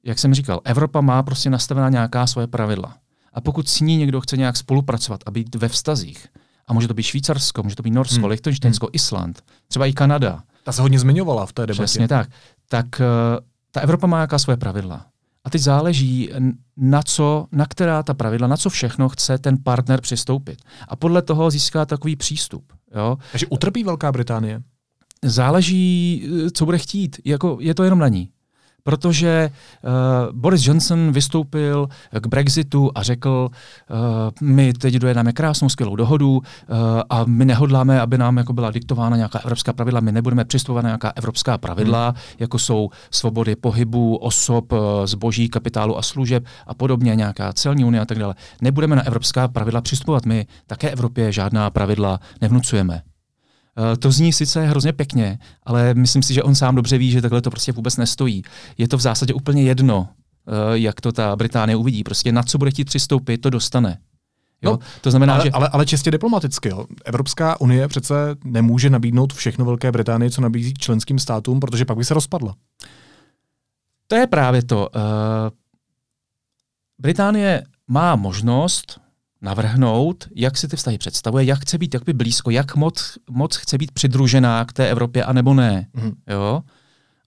jak 0.04 0.20
jsem 0.20 0.34
říkal, 0.34 0.62
Evropa 0.64 1.02
má 1.02 1.24
prostě 1.24 1.50
nastavená 1.50 1.90
nějaká 1.90 2.28
svoje 2.28 2.48
pravidla. 2.48 2.96
A 3.34 3.42
pokud 3.42 3.70
s 3.70 3.80
ní 3.80 3.98
někdo 3.98 4.22
chce 4.22 4.38
nějak 4.38 4.58
spolupracovat 4.58 5.22
a 5.26 5.32
být 5.32 5.56
ve 5.56 5.68
vztazích, 5.68 6.28
A 6.70 6.74
může 6.74 6.88
to 6.88 6.94
být 6.94 7.04
Švýcarsko, 7.04 7.64
může 7.64 7.76
to 7.76 7.84
být 7.84 7.92
Norsko, 7.92 8.16
hmm. 8.16 8.26
Liechtensteinsko, 8.26 8.86
hmm. 8.86 8.92
Island, 8.94 9.42
třeba 9.68 9.86
i 9.86 9.94
Kanada. 9.94 10.44
Ta 10.64 10.72
se 10.72 10.82
hodně 10.82 11.00
zmiňovala 11.00 11.46
v 11.46 11.54
té 11.54 11.62
debatě. 11.62 11.84
Přesně 11.84 12.08
tak. 12.08 12.30
Tak 12.70 12.86
uh, 12.86 13.06
ta 13.72 13.82
Evropa 13.82 14.08
má 14.08 14.22
jaká 14.22 14.40
svoje 14.40 14.58
pravidla. 14.58 15.06
A 15.44 15.50
teď 15.50 15.62
záleží, 15.62 16.30
na 16.78 17.04
co, 17.04 17.48
na 17.52 17.66
která 17.66 18.04
ta 18.04 18.14
pravidla, 18.14 18.48
na 18.48 18.58
co 18.58 18.70
všechno 18.70 19.10
chce 19.10 19.38
ten 19.38 19.58
partner 19.64 20.02
přistoupit. 20.02 20.62
A 20.88 20.96
podle 20.96 21.22
toho 21.22 21.52
získá 21.52 21.86
takový 21.86 22.16
přístup. 22.16 22.74
Jo? 22.96 23.18
Takže 23.32 23.48
utrpí 23.48 23.84
Velká 23.84 24.12
Británie? 24.12 24.62
Záleží, 25.24 26.30
co 26.54 26.66
bude 26.66 26.78
chtít. 26.78 27.20
Jako, 27.26 27.58
je 27.62 27.76
to 27.76 27.84
jenom 27.84 28.00
na 28.00 28.08
ní 28.08 28.30
protože 28.84 29.50
uh, 29.84 29.92
Boris 30.36 30.68
Johnson 30.68 31.12
vystoupil 31.12 31.88
k 32.20 32.28
Brexitu 32.28 32.92
a 32.96 33.04
řekl, 33.04 33.50
uh, 33.90 33.98
my 34.42 34.74
teď 34.74 34.94
dojednáme 34.94 35.34
krásnou, 35.34 35.70
skvělou 35.70 35.96
dohodu 35.96 36.38
uh, 36.38 36.42
a 37.10 37.24
my 37.26 37.46
nehodláme, 37.46 38.02
aby 38.02 38.18
nám 38.18 38.38
jako 38.38 38.54
byla 38.54 38.72
diktována 38.72 39.16
nějaká 39.18 39.40
evropská 39.40 39.74
pravidla, 39.74 40.00
my 40.00 40.12
nebudeme 40.12 40.46
přistupovat 40.46 40.84
na 40.84 40.90
nějaká 40.90 41.14
evropská 41.16 41.58
pravidla, 41.58 42.06
hmm. 42.08 42.18
jako 42.40 42.60
jsou 42.60 42.90
svobody 43.12 43.56
pohybu 43.56 44.16
osob, 44.16 44.74
zboží, 45.06 45.50
kapitálu 45.50 45.98
a 45.98 46.02
služeb 46.02 46.46
a 46.68 46.74
podobně, 46.74 47.16
nějaká 47.16 47.54
celní 47.54 47.86
unie 47.86 48.02
a 48.02 48.06
tak 48.06 48.20
dále. 48.20 48.36
Nebudeme 48.62 48.96
na 48.96 49.06
evropská 49.08 49.48
pravidla 49.48 49.82
přistupovat, 49.82 50.26
my 50.26 50.48
také 50.68 50.90
Evropě 50.90 51.32
žádná 51.32 51.70
pravidla 51.70 52.20
nevnucujeme. 52.42 53.02
Eh, 53.78 53.98
to 53.98 54.12
zní 54.12 54.34
sice 54.34 54.68
hrozně 54.68 54.94
pěkně, 54.94 55.40
ale 55.64 55.94
myslím 55.94 56.24
si, 56.24 56.34
že 56.34 56.44
on 56.44 56.56
sám 56.56 56.76
dobře 56.76 56.98
ví, 56.98 57.12
že 57.12 57.22
takhle 57.22 57.42
to 57.42 57.50
prostě 57.50 57.72
vůbec 57.72 57.98
nestojí. 57.98 58.44
Je 58.78 58.88
to 58.88 58.98
v 58.98 59.02
zásadě 59.02 59.34
úplně 59.34 59.64
jedno, 59.64 60.10
eh, 60.48 60.52
jak 60.74 61.02
to 61.02 61.12
ta 61.12 61.36
Británie 61.36 61.76
uvidí. 61.76 62.04
Prostě 62.04 62.32
na 62.32 62.44
co 62.44 62.58
bude 62.58 62.72
chtít 62.72 62.86
přistoupit, 62.86 63.42
to 63.42 63.50
dostane. 63.50 63.98
Jo? 64.62 64.72
No, 64.72 64.80
to 65.02 65.12
znamená, 65.12 65.34
ale, 65.34 65.44
že... 65.44 65.52
ale, 65.52 65.68
ale 65.68 65.86
čistě 65.86 66.12
diplomaticky. 66.12 66.70
Jo. 66.70 66.86
Evropská 67.06 67.62
unie 67.62 67.88
přece 67.88 68.16
nemůže 68.44 68.90
nabídnout 68.90 69.34
všechno 69.34 69.66
Velké 69.66 69.92
Británii, 69.92 70.32
co 70.32 70.42
nabízí 70.42 70.74
členským 70.74 71.20
státům, 71.20 71.60
protože 71.60 71.86
pak 71.86 71.98
by 71.98 72.06
se 72.06 72.14
rozpadla. 72.14 72.56
To 74.08 74.16
je 74.16 74.28
právě 74.28 74.64
to. 74.64 74.90
Uh, 74.96 75.02
Británie 77.00 77.64
má 77.88 78.16
možnost 78.16 79.00
navrhnout, 79.42 80.28
jak 80.36 80.58
si 80.58 80.68
ty 80.68 80.76
vztahy 80.76 80.98
představuje, 80.98 81.46
jak 81.46 81.60
chce 81.60 81.78
být 81.78 81.94
jakoby 81.94 82.14
blízko, 82.14 82.50
jak 82.50 82.76
moc, 82.76 83.18
moc 83.30 83.56
chce 83.56 83.78
být 83.78 83.92
přidružená 83.92 84.66
k 84.66 84.74
té 84.74 84.90
Evropě, 84.90 85.24
anebo 85.24 85.54
ne. 85.54 85.88
Mm. 85.94 86.12
Jo? 86.28 86.62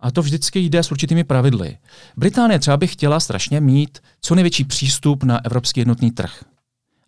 A 0.01 0.11
to 0.11 0.22
vždycky 0.22 0.61
jde 0.61 0.83
s 0.83 0.92
určitými 0.92 1.25
pravidly. 1.25 1.79
Británie 2.16 2.59
třeba 2.59 2.77
by 2.77 2.87
chtěla 2.87 3.20
strašně 3.20 3.61
mít 3.61 3.98
co 4.20 4.35
největší 4.35 4.64
přístup 4.64 5.25
na 5.25 5.44
evropský 5.44 5.81
jednotný 5.81 6.11
trh. 6.11 6.44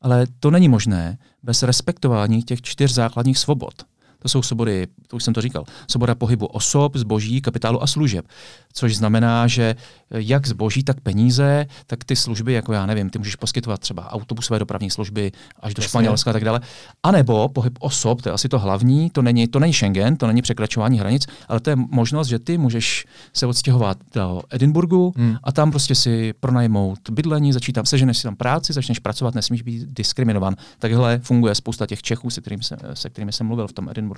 Ale 0.02 0.26
to 0.40 0.50
není 0.50 0.68
možné 0.68 1.18
bez 1.42 1.62
respektování 1.62 2.42
těch 2.42 2.62
čtyř 2.62 2.92
základních 2.94 3.38
svobod. 3.38 3.74
To 4.24 4.28
jsou 4.28 4.42
svobody, 4.42 4.86
to 5.06 5.16
už 5.16 5.24
jsem 5.24 5.34
to 5.34 5.40
říkal, 5.40 5.64
svoboda 5.90 6.14
pohybu 6.14 6.46
osob, 6.46 6.96
zboží, 6.96 7.40
kapitálu 7.40 7.82
a 7.82 7.86
služeb. 7.86 8.26
Což 8.72 8.96
znamená, 8.96 9.46
že 9.46 9.74
jak 10.10 10.46
zboží, 10.46 10.82
tak 10.82 11.00
peníze, 11.00 11.66
tak 11.86 12.04
ty 12.04 12.16
služby, 12.16 12.52
jako 12.52 12.72
já 12.72 12.86
nevím, 12.86 13.10
ty 13.10 13.18
můžeš 13.18 13.36
poskytovat 13.36 13.80
třeba 13.80 14.12
autobusové 14.12 14.58
dopravní 14.58 14.90
služby 14.90 15.32
až 15.60 15.74
do 15.74 15.82
Jasně. 15.82 15.88
Španělska 15.88 16.30
a 16.30 16.32
tak 16.32 16.44
dále. 16.44 16.60
A 17.02 17.10
nebo 17.10 17.48
pohyb 17.48 17.78
osob, 17.80 18.22
to 18.22 18.28
je 18.28 18.32
asi 18.32 18.48
to 18.48 18.58
hlavní, 18.58 19.10
to 19.10 19.22
není, 19.22 19.48
to 19.48 19.58
není 19.58 19.72
Schengen, 19.72 20.16
to 20.16 20.26
není 20.26 20.42
překračování 20.42 20.98
hranic, 20.98 21.26
ale 21.48 21.60
to 21.60 21.70
je 21.70 21.76
možnost, 21.76 22.28
že 22.28 22.38
ty 22.38 22.58
můžeš 22.58 23.06
se 23.32 23.46
odstěhovat 23.46 23.98
do 24.14 24.42
Edinburgu 24.50 25.12
hmm. 25.16 25.36
a 25.42 25.52
tam 25.52 25.70
prostě 25.70 25.94
si 25.94 26.32
pronajmout 26.40 26.98
bydlení, 27.10 27.52
začít 27.52 27.72
tam, 27.72 27.86
seženeš 27.86 28.16
si 28.16 28.22
tam 28.22 28.36
práci, 28.36 28.72
začneš 28.72 28.98
pracovat, 28.98 29.34
nesmíš 29.34 29.62
být 29.62 29.88
diskriminován. 29.88 30.56
Takhle 30.78 31.18
funguje 31.18 31.54
spousta 31.54 31.86
těch 31.86 32.02
Čechů, 32.02 32.30
se 32.30 32.40
kterými, 32.40 32.62
se, 32.62 32.76
se 32.94 33.10
kterými 33.10 33.32
jsem 33.32 33.46
mluvil 33.46 33.68
v 33.68 33.72
tom 33.72 33.88
Edinburgu. 33.88 34.13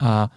A 0.00 0.30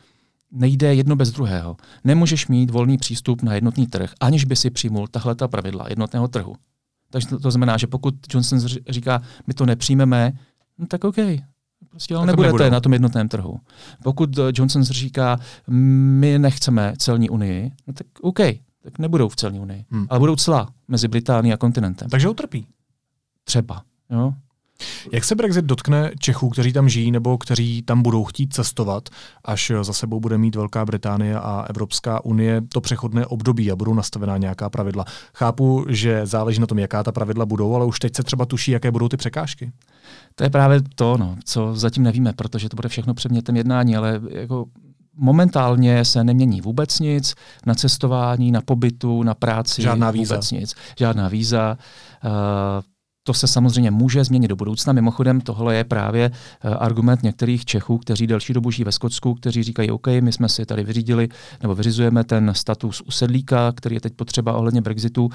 nejde 0.51 0.95
jedno 0.95 1.15
bez 1.15 1.31
druhého. 1.31 1.77
Nemůžeš 2.03 2.47
mít 2.47 2.69
volný 2.69 2.97
přístup 2.97 3.41
na 3.41 3.53
jednotný 3.53 3.87
trh, 3.87 4.13
aniž 4.19 4.45
by 4.45 4.55
si 4.55 4.69
přijmul 4.69 5.07
tahle 5.07 5.35
ta 5.35 5.47
pravidla 5.47 5.85
jednotného 5.89 6.27
trhu. 6.27 6.55
Takže 7.09 7.27
to, 7.27 7.39
to 7.39 7.51
znamená, 7.51 7.77
že 7.77 7.87
pokud 7.87 8.15
Johnson 8.33 8.59
říká, 8.89 9.21
my 9.47 9.53
to 9.53 9.65
nepřijmeme, 9.65 10.33
no 10.77 10.85
tak 10.87 11.03
OK, 11.03 11.17
Prostě 11.89 12.15
ale 12.15 12.25
nebudete 12.25 12.53
nebudou. 12.53 12.71
na 12.71 12.79
tom 12.79 12.93
jednotném 12.93 13.29
trhu. 13.29 13.59
Pokud 14.03 14.37
eh, 14.37 14.41
Johnson 14.53 14.83
říká, 14.83 15.39
my 15.67 16.39
nechceme 16.39 16.93
celní 16.97 17.29
unii, 17.29 17.71
no 17.87 17.93
tak 17.93 18.07
OK, 18.21 18.39
tak 18.83 18.99
nebudou 18.99 19.29
v 19.29 19.35
celní 19.35 19.59
unii, 19.59 19.85
hmm. 19.89 20.07
ale 20.09 20.19
budou 20.19 20.35
cla 20.35 20.69
mezi 20.87 21.07
Británií 21.07 21.53
a 21.53 21.57
kontinentem. 21.57 22.09
Takže 22.09 22.29
utrpí. 22.29 22.67
Třeba. 23.43 23.83
Jo? 24.09 24.33
Jak 25.11 25.23
se 25.23 25.35
Brexit 25.35 25.65
dotkne 25.65 26.11
Čechů, 26.19 26.49
kteří 26.49 26.73
tam 26.73 26.89
žijí 26.89 27.11
nebo 27.11 27.37
kteří 27.37 27.81
tam 27.81 28.01
budou 28.01 28.23
chtít 28.23 28.53
cestovat, 28.53 29.09
až 29.45 29.71
za 29.81 29.93
sebou 29.93 30.19
bude 30.19 30.37
mít 30.37 30.55
Velká 30.55 30.85
Británie 30.85 31.39
a 31.39 31.65
Evropská 31.69 32.25
unie 32.25 32.61
to 32.61 32.81
přechodné 32.81 33.25
období 33.25 33.71
a 33.71 33.75
budou 33.75 33.93
nastavená 33.93 34.37
nějaká 34.37 34.69
pravidla? 34.69 35.05
Chápu, 35.33 35.85
že 35.89 36.25
záleží 36.25 36.59
na 36.59 36.67
tom, 36.67 36.79
jaká 36.79 37.03
ta 37.03 37.11
pravidla 37.11 37.45
budou, 37.45 37.75
ale 37.75 37.85
už 37.85 37.99
teď 37.99 38.15
se 38.15 38.23
třeba 38.23 38.45
tuší, 38.45 38.71
jaké 38.71 38.91
budou 38.91 39.07
ty 39.07 39.17
překážky. 39.17 39.71
To 40.35 40.43
je 40.43 40.49
právě 40.49 40.81
to, 40.95 41.17
no, 41.17 41.35
co 41.45 41.75
zatím 41.75 42.03
nevíme, 42.03 42.33
protože 42.33 42.69
to 42.69 42.75
bude 42.75 42.89
všechno 42.89 43.13
předmětem 43.13 43.55
jednání, 43.55 43.95
ale 43.95 44.21
jako 44.29 44.65
momentálně 45.15 46.05
se 46.05 46.23
nemění 46.23 46.61
vůbec 46.61 46.99
nic 46.99 47.35
na 47.65 47.75
cestování, 47.75 48.51
na 48.51 48.61
pobytu, 48.61 49.23
na 49.23 49.33
práci. 49.33 49.81
Žádná 49.81 50.11
víza. 50.11 50.35
Vůbec 50.35 50.51
nic. 50.51 50.75
Žádná 50.97 51.27
víza. 51.27 51.77
Uh, 52.25 52.31
to 53.23 53.33
se 53.33 53.47
samozřejmě 53.47 53.91
může 53.91 54.23
změnit 54.23 54.47
do 54.47 54.55
budoucna. 54.55 54.93
Mimochodem, 54.93 55.41
tohle 55.41 55.75
je 55.75 55.83
právě 55.83 56.29
uh, 56.29 56.75
argument 56.79 57.23
některých 57.23 57.65
Čechů, 57.65 57.97
kteří 57.97 58.27
delší 58.27 58.53
dobu 58.53 58.71
žijí 58.71 58.85
ve 58.85 58.91
Skotsku, 58.91 59.33
kteří 59.33 59.63
říkají, 59.63 59.91
OK, 59.91 60.07
my 60.07 60.31
jsme 60.31 60.49
si 60.49 60.65
tady 60.65 60.83
vyřídili 60.83 61.29
nebo 61.61 61.75
vyřizujeme 61.75 62.23
ten 62.23 62.51
status 62.55 63.01
usedlíka, 63.01 63.71
který 63.71 63.95
je 63.95 64.01
teď 64.01 64.13
potřeba 64.13 64.53
ohledně 64.53 64.81
Brexitu 64.81 65.25
uh, 65.25 65.31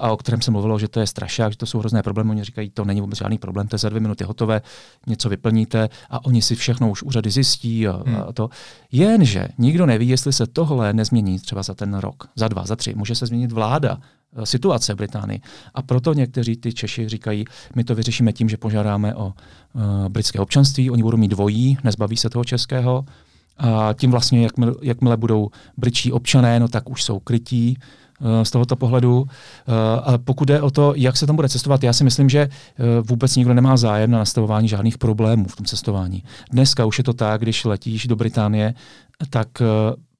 a 0.00 0.10
o 0.10 0.16
kterém 0.16 0.42
se 0.42 0.50
mluvilo, 0.50 0.78
že 0.78 0.88
to 0.88 1.00
je 1.00 1.06
strašák, 1.06 1.52
že 1.52 1.58
to 1.58 1.66
jsou 1.66 1.78
hrozné 1.78 2.02
problémy. 2.02 2.30
Oni 2.30 2.44
říkají, 2.44 2.70
to 2.70 2.84
není 2.84 3.00
vůbec 3.00 3.18
žádný 3.18 3.38
problém, 3.38 3.68
to 3.68 3.74
je 3.74 3.78
za 3.78 3.88
dvě 3.88 4.00
minuty 4.00 4.24
hotové, 4.24 4.62
něco 5.06 5.28
vyplníte 5.28 5.88
a 6.10 6.24
oni 6.24 6.42
si 6.42 6.54
všechno 6.54 6.90
už 6.90 7.02
úřady 7.02 7.30
zjistí 7.30 7.88
a, 7.88 8.02
hmm. 8.06 8.16
a 8.28 8.32
to. 8.32 8.48
Jenže 8.92 9.48
nikdo 9.58 9.86
neví, 9.86 10.08
jestli 10.08 10.32
se 10.32 10.46
tohle 10.46 10.92
nezmění 10.92 11.38
třeba 11.38 11.62
za 11.62 11.74
ten 11.74 11.94
rok, 11.94 12.28
za 12.36 12.48
dva, 12.48 12.66
za 12.66 12.76
tři. 12.76 12.94
Může 12.94 13.14
se 13.14 13.26
změnit 13.26 13.52
vláda, 13.52 13.98
Eh, 13.98 14.21
situace 14.44 14.94
v 14.94 14.96
Británii. 14.96 15.40
A 15.74 15.82
proto 15.82 16.14
někteří 16.14 16.56
ty 16.56 16.72
Češi 16.72 17.08
říkají, 17.08 17.44
my 17.74 17.84
to 17.84 17.94
vyřešíme 17.94 18.32
tím, 18.32 18.48
že 18.48 18.56
požádáme 18.56 19.14
o 19.14 19.26
uh, 19.26 19.82
britské 20.08 20.38
občanství, 20.38 20.90
oni 20.90 21.02
budou 21.02 21.16
mít 21.16 21.28
dvojí, 21.28 21.78
nezbaví 21.84 22.16
se 22.16 22.30
toho 22.30 22.44
českého. 22.44 23.04
A 23.58 23.92
tím 23.92 24.10
vlastně, 24.10 24.42
jakmile, 24.42 24.72
jakmile 24.82 25.16
budou 25.16 25.50
britští 25.76 26.12
občané, 26.12 26.60
no 26.60 26.68
tak 26.68 26.90
už 26.90 27.02
jsou 27.02 27.18
krytí 27.18 27.76
uh, 28.20 28.42
z 28.42 28.50
tohoto 28.50 28.76
pohledu. 28.76 29.26
Ale 30.02 30.18
pokud 30.18 30.48
jde 30.48 30.60
o 30.60 30.70
to, 30.70 30.94
jak 30.96 31.16
se 31.16 31.26
tam 31.26 31.36
bude 31.36 31.48
cestovat, 31.48 31.82
já 31.82 31.92
si 31.92 32.04
myslím, 32.04 32.28
že 32.28 32.48
vůbec 33.02 33.36
nikdo 33.36 33.54
nemá 33.54 33.76
zájem 33.76 34.10
na 34.10 34.18
nastavování 34.18 34.68
žádných 34.68 34.98
problémů 34.98 35.44
v 35.48 35.56
tom 35.56 35.66
cestování. 35.66 36.22
Dneska 36.50 36.84
už 36.84 36.98
je 36.98 37.04
to 37.04 37.12
tak, 37.12 37.40
když 37.40 37.64
letíš 37.64 38.06
do 38.06 38.16
Británie, 38.16 38.74
tak 39.30 39.48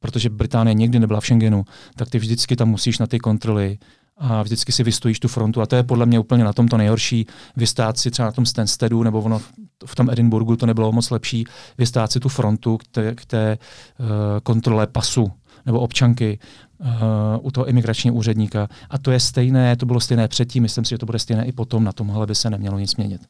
protože 0.01 0.31
Británie 0.31 0.75
nikdy 0.75 1.01
nebyla 1.01 1.21
v 1.21 1.25
Schengenu, 1.25 1.65
tak 1.97 2.11
ty 2.11 2.19
vždycky 2.19 2.57
tam 2.57 2.69
musíš 2.69 2.99
na 2.99 3.07
ty 3.07 3.19
kontroly 3.19 3.79
a 4.17 4.43
vždycky 4.43 4.73
si 4.73 4.83
vystojíš 4.83 5.21
tu 5.21 5.29
frontu. 5.29 5.61
A 5.61 5.67
to 5.67 5.77
je 5.77 5.83
podle 5.83 6.07
mě 6.07 6.19
úplně 6.19 6.45
na 6.45 6.53
tom 6.53 6.69
to 6.69 6.77
nejhorší. 6.77 7.27
Vystát 7.57 7.99
si 7.99 8.11
třeba 8.11 8.27
na 8.27 8.33
tom 8.33 8.47
Stansteadu 8.47 9.03
nebo 9.03 9.21
ono 9.21 9.41
v 9.87 9.95
tom 9.95 10.11
Edinburgu 10.11 10.57
to 10.57 10.67
nebylo 10.67 10.93
moc 10.93 11.11
lepší. 11.11 11.45
Vystát 11.79 12.13
si 12.13 12.21
tu 12.21 12.29
frontu 12.29 12.79
k 12.79 12.85
té, 12.91 13.15
k 13.15 13.25
té 13.25 13.59
uh, 14.01 14.07
kontrole 14.43 14.87
pasu 14.87 15.33
nebo 15.67 15.81
občanky 15.81 16.39
uh, 16.79 16.87
u 17.43 17.51
toho 17.51 17.67
imigračního 17.67 18.17
úředníka. 18.17 18.69
A 18.91 18.99
to 18.99 19.11
je 19.11 19.21
stejné, 19.21 19.77
to 19.77 19.87
bylo 19.87 20.01
stejné 20.01 20.29
předtím, 20.29 20.63
myslím 20.63 20.85
si, 20.85 20.91
že 20.91 20.99
to 20.99 21.07
bude 21.07 21.19
stejné 21.19 21.45
i 21.47 21.53
potom, 21.53 21.85
na 21.85 21.93
tomhle 21.93 22.27
by 22.27 22.35
se 22.35 22.51
nemělo 22.51 22.79
nic 22.79 22.97
měnit. 22.97 23.21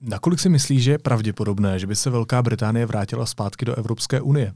Nakolik 0.00 0.40
si 0.40 0.48
myslíš, 0.48 0.82
že 0.82 0.90
je 0.90 0.98
pravděpodobné, 0.98 1.78
že 1.78 1.86
by 1.86 1.96
se 1.96 2.10
Velká 2.10 2.42
Británie 2.42 2.86
vrátila 2.86 3.26
zpátky 3.26 3.64
do 3.64 3.74
Evropské 3.74 4.20
unie? 4.20 4.52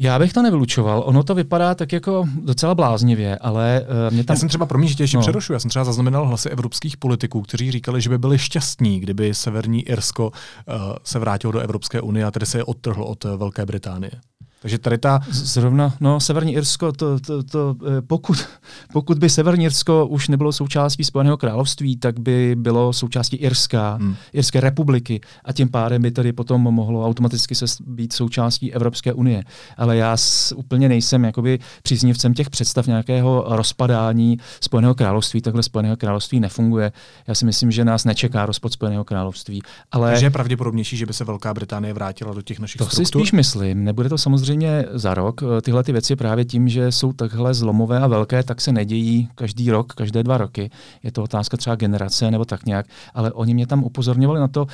Já 0.00 0.18
bych 0.18 0.32
to 0.32 0.42
nevylučoval. 0.42 1.02
Ono 1.06 1.22
to 1.22 1.34
vypadá 1.34 1.74
tak 1.74 1.92
jako 1.92 2.28
docela 2.42 2.74
bláznivě, 2.74 3.38
ale 3.38 3.82
uh, 3.82 4.14
mě 4.14 4.24
tam... 4.24 4.34
Já 4.34 4.38
jsem 4.38 4.48
třeba, 4.48 4.66
promiň, 4.66 4.88
že 4.88 4.94
tě 4.94 5.02
ještě 5.02 5.16
no. 5.16 5.20
přerušu, 5.20 5.52
já 5.52 5.58
jsem 5.58 5.68
třeba 5.68 5.84
zaznamenal 5.84 6.26
hlasy 6.26 6.48
evropských 6.48 6.96
politiků, 6.96 7.42
kteří 7.42 7.70
říkali, 7.72 8.00
že 8.00 8.10
by 8.10 8.18
byli 8.18 8.38
šťastní, 8.38 9.00
kdyby 9.00 9.34
Severní 9.34 9.82
Irsko 9.82 10.26
uh, 10.26 10.74
se 11.04 11.18
vrátilo 11.18 11.52
do 11.52 11.60
Evropské 11.60 12.00
unie 12.00 12.24
a 12.24 12.30
tedy 12.30 12.46
se 12.46 12.58
je 12.58 12.64
odtrhlo 12.64 13.06
od 13.06 13.24
uh, 13.24 13.34
Velké 13.36 13.66
Británie. 13.66 14.10
Takže 14.60 14.78
tady 14.78 14.98
ta... 14.98 15.20
Zrovna, 15.30 15.94
no, 16.00 16.20
Severní 16.20 16.54
Irsko, 16.54 16.92
to, 16.92 17.20
to, 17.20 17.42
to, 17.42 17.76
eh, 17.86 18.02
pokud, 18.02 18.48
pokud 18.92 19.18
by 19.18 19.30
Severní 19.30 19.64
Irsko 19.64 20.06
už 20.06 20.28
nebylo 20.28 20.52
součástí 20.52 21.04
Spojeného 21.04 21.36
království, 21.36 21.96
tak 21.96 22.20
by 22.20 22.56
bylo 22.58 22.92
součástí 22.92 23.36
Irska, 23.36 23.94
hmm. 23.94 24.14
Irské 24.32 24.60
republiky 24.60 25.20
a 25.44 25.52
tím 25.52 25.68
pádem 25.68 26.02
by 26.02 26.10
tady 26.10 26.32
potom 26.32 26.60
mohlo 26.60 27.06
automaticky 27.06 27.54
se 27.54 27.64
být 27.86 28.12
součástí 28.12 28.72
Evropské 28.72 29.12
unie. 29.12 29.44
Ale 29.76 29.96
já 29.96 30.16
s, 30.16 30.54
úplně 30.56 30.88
nejsem 30.88 31.24
jakoby 31.24 31.58
příznivcem 31.82 32.34
těch 32.34 32.50
představ 32.50 32.86
nějakého 32.86 33.44
rozpadání 33.48 34.38
Spojeného 34.60 34.94
království. 34.94 35.40
Takhle 35.40 35.62
Spojeného 35.62 35.96
království 35.96 36.40
nefunguje. 36.40 36.92
Já 37.26 37.34
si 37.34 37.44
myslím, 37.44 37.70
že 37.70 37.84
nás 37.84 38.04
nečeká 38.04 38.46
rozpad 38.46 38.72
Spojeného 38.72 39.04
království. 39.04 39.62
Ale... 39.92 40.10
Takže 40.10 40.26
je 40.26 40.30
pravděpodobnější, 40.30 40.96
že 40.96 41.06
by 41.06 41.12
se 41.12 41.24
Velká 41.24 41.54
Británie 41.54 41.94
vrátila 41.94 42.34
do 42.34 42.42
těch 42.42 42.58
našich 42.58 42.78
to 42.78 42.84
struktur? 42.84 43.12
To 43.12 43.18
si 43.18 43.22
spíš 43.22 43.32
myslím. 43.32 43.84
Nebude 43.84 44.08
to 44.08 44.18
samozřejmě 44.18 44.47
samozřejmě 44.48 44.84
za 44.92 45.14
rok. 45.14 45.40
Eh, 45.42 45.62
tyhle 45.62 45.84
ty 45.84 45.92
věci 45.92 46.16
právě 46.16 46.44
tím, 46.44 46.68
že 46.68 46.92
jsou 46.92 47.12
takhle 47.12 47.54
zlomové 47.54 47.98
a 47.98 48.06
velké, 48.06 48.42
tak 48.42 48.60
se 48.60 48.72
nedějí 48.72 49.28
každý 49.34 49.70
rok, 49.70 49.92
každé 49.92 50.22
dva 50.22 50.38
roky. 50.38 50.70
Je 51.02 51.12
to 51.12 51.22
otázka 51.22 51.56
třeba 51.56 51.76
generace 51.76 52.30
nebo 52.30 52.44
tak 52.44 52.66
nějak. 52.66 52.86
Ale 53.14 53.32
oni 53.32 53.54
mě 53.54 53.66
tam 53.66 53.84
upozorňovali 53.84 54.40
na 54.40 54.48
to, 54.48 54.62
uh, 54.62 54.68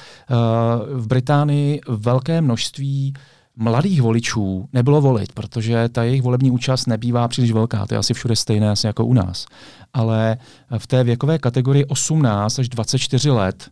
v 1.01 1.07
Británii 1.07 1.81
velké 1.89 2.41
množství 2.41 3.15
mladých 3.57 4.03
voličů 4.03 4.69
nebylo 4.73 5.01
volit, 5.01 5.33
protože 5.33 5.89
ta 5.89 6.03
jejich 6.03 6.23
volební 6.23 6.51
účast 6.51 6.87
nebývá 6.87 7.29
příliš 7.29 7.53
velká. 7.53 7.87
To 7.87 7.95
je 7.95 7.99
asi 7.99 8.15
všude 8.15 8.37
stejné 8.37 8.71
asi 8.71 8.87
jako 8.87 9.05
u 9.05 9.15
nás. 9.15 9.47
Ale 9.93 10.37
v 10.79 10.87
té 10.87 11.05
věkové 11.05 11.39
kategorii 11.39 11.85
18 11.85 12.59
až 12.59 12.69
24 12.69 13.31
let 13.31 13.71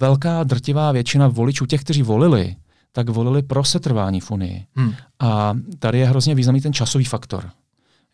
velká 0.00 0.44
drtivá 0.44 0.92
většina 0.92 1.28
voličů, 1.28 1.66
těch, 1.66 1.80
kteří 1.80 2.02
volili, 2.02 2.56
tak 2.96 3.08
volili 3.08 3.42
pro 3.42 3.64
setrvání 3.64 4.20
v 4.20 4.30
Unii. 4.30 4.66
Hmm. 4.74 4.94
A 5.20 5.54
tady 5.78 5.98
je 5.98 6.06
hrozně 6.06 6.34
významný 6.34 6.60
ten 6.60 6.72
časový 6.72 7.04
faktor. 7.04 7.50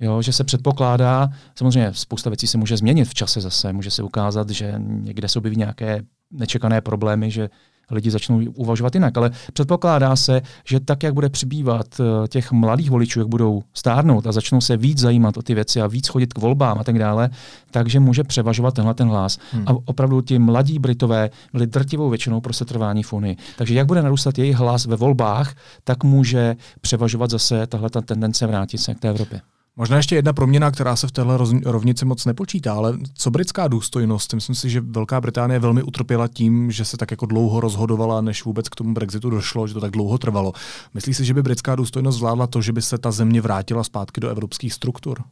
Jo, 0.00 0.22
že 0.22 0.32
se 0.32 0.44
předpokládá, 0.44 1.28
samozřejmě 1.54 1.94
spousta 1.94 2.30
věcí 2.30 2.46
se 2.46 2.58
může 2.58 2.76
změnit 2.76 3.04
v 3.04 3.14
čase 3.14 3.40
zase, 3.40 3.72
může 3.72 3.90
se 3.90 4.02
ukázat, 4.02 4.50
že 4.50 4.74
někde 4.78 5.28
se 5.28 5.38
objeví 5.38 5.56
nějaké 5.56 6.02
nečekané 6.30 6.80
problémy, 6.80 7.30
že 7.30 7.50
lidi 7.90 8.10
začnou 8.10 8.40
uvažovat 8.54 8.94
jinak. 8.94 9.16
Ale 9.16 9.30
předpokládá 9.52 10.16
se, 10.16 10.42
že 10.64 10.80
tak, 10.80 11.02
jak 11.02 11.14
bude 11.14 11.28
přibývat 11.28 11.86
eh, 12.00 12.28
těch 12.28 12.52
mladých 12.52 12.90
voličů, 12.90 13.18
jak 13.18 13.28
budou 13.28 13.62
stárnout 13.74 14.26
a 14.26 14.32
začnou 14.32 14.60
se 14.60 14.76
víc 14.76 14.98
zajímat 14.98 15.36
o 15.36 15.42
ty 15.42 15.54
věci 15.54 15.80
a 15.80 15.86
víc 15.86 16.08
chodit 16.08 16.32
k 16.32 16.38
volbám 16.38 16.78
a 16.78 16.84
tak 16.84 16.98
dále, 16.98 17.30
takže 17.70 18.00
může 18.00 18.24
převažovat 18.24 18.74
tenhle 18.74 18.94
ten 18.94 19.08
hlas. 19.08 19.38
Hmm. 19.52 19.64
A 19.66 19.72
opravdu 19.84 20.20
ti 20.20 20.38
mladí 20.38 20.78
Britové 20.78 21.30
byli 21.52 21.66
drtivou 21.66 22.10
většinou 22.10 22.40
pro 22.40 22.52
setrvání 22.52 23.02
v 23.02 23.12
Unii. 23.12 23.36
Takže 23.58 23.74
jak 23.74 23.86
bude 23.86 24.02
narůstat 24.02 24.38
jejich 24.38 24.56
hlas 24.56 24.86
ve 24.86 24.96
volbách, 24.96 25.54
tak 25.84 26.04
může 26.04 26.56
převažovat 26.80 27.30
zase 27.30 27.66
tahle 27.66 27.90
ta 27.90 28.00
tendence 28.00 28.46
vrátit 28.46 28.78
se 28.78 28.94
k 28.94 29.00
té 29.00 29.08
Evropě. 29.08 29.40
Možná 29.76 29.96
ještě 29.96 30.14
jedna 30.14 30.32
proměna, 30.32 30.70
která 30.70 30.96
se 30.96 31.06
v 31.06 31.12
téhle 31.12 31.38
rovnici 31.64 32.04
moc 32.04 32.24
nepočítá, 32.24 32.74
ale 32.74 32.98
co 33.14 33.30
britská 33.30 33.68
důstojnost? 33.68 34.34
Myslím 34.34 34.54
si, 34.54 34.70
že 34.70 34.80
Velká 34.80 35.20
Británie 35.20 35.58
velmi 35.60 35.82
utrpěla 35.82 36.28
tím, 36.28 36.70
že 36.70 36.84
se 36.84 36.96
tak 36.96 37.10
jako 37.10 37.26
dlouho 37.26 37.60
rozhodovala, 37.60 38.20
než 38.20 38.44
vůbec 38.44 38.68
k 38.68 38.76
tomu 38.76 38.94
Brexitu 38.94 39.30
došlo, 39.30 39.66
že 39.66 39.74
to 39.74 39.80
tak 39.80 39.90
dlouho 39.90 40.18
trvalo. 40.18 40.52
Myslíš 40.94 41.16
si, 41.16 41.24
že 41.24 41.34
by 41.34 41.42
britská 41.42 41.76
důstojnost 41.76 42.18
zvládla 42.18 42.46
to, 42.46 42.62
že 42.62 42.72
by 42.72 42.82
se 42.82 42.98
ta 42.98 43.10
země 43.10 43.40
vrátila 43.40 43.84
zpátky 43.84 44.20
do 44.20 44.28
evropských 44.28 44.72
struktur? 44.72 45.22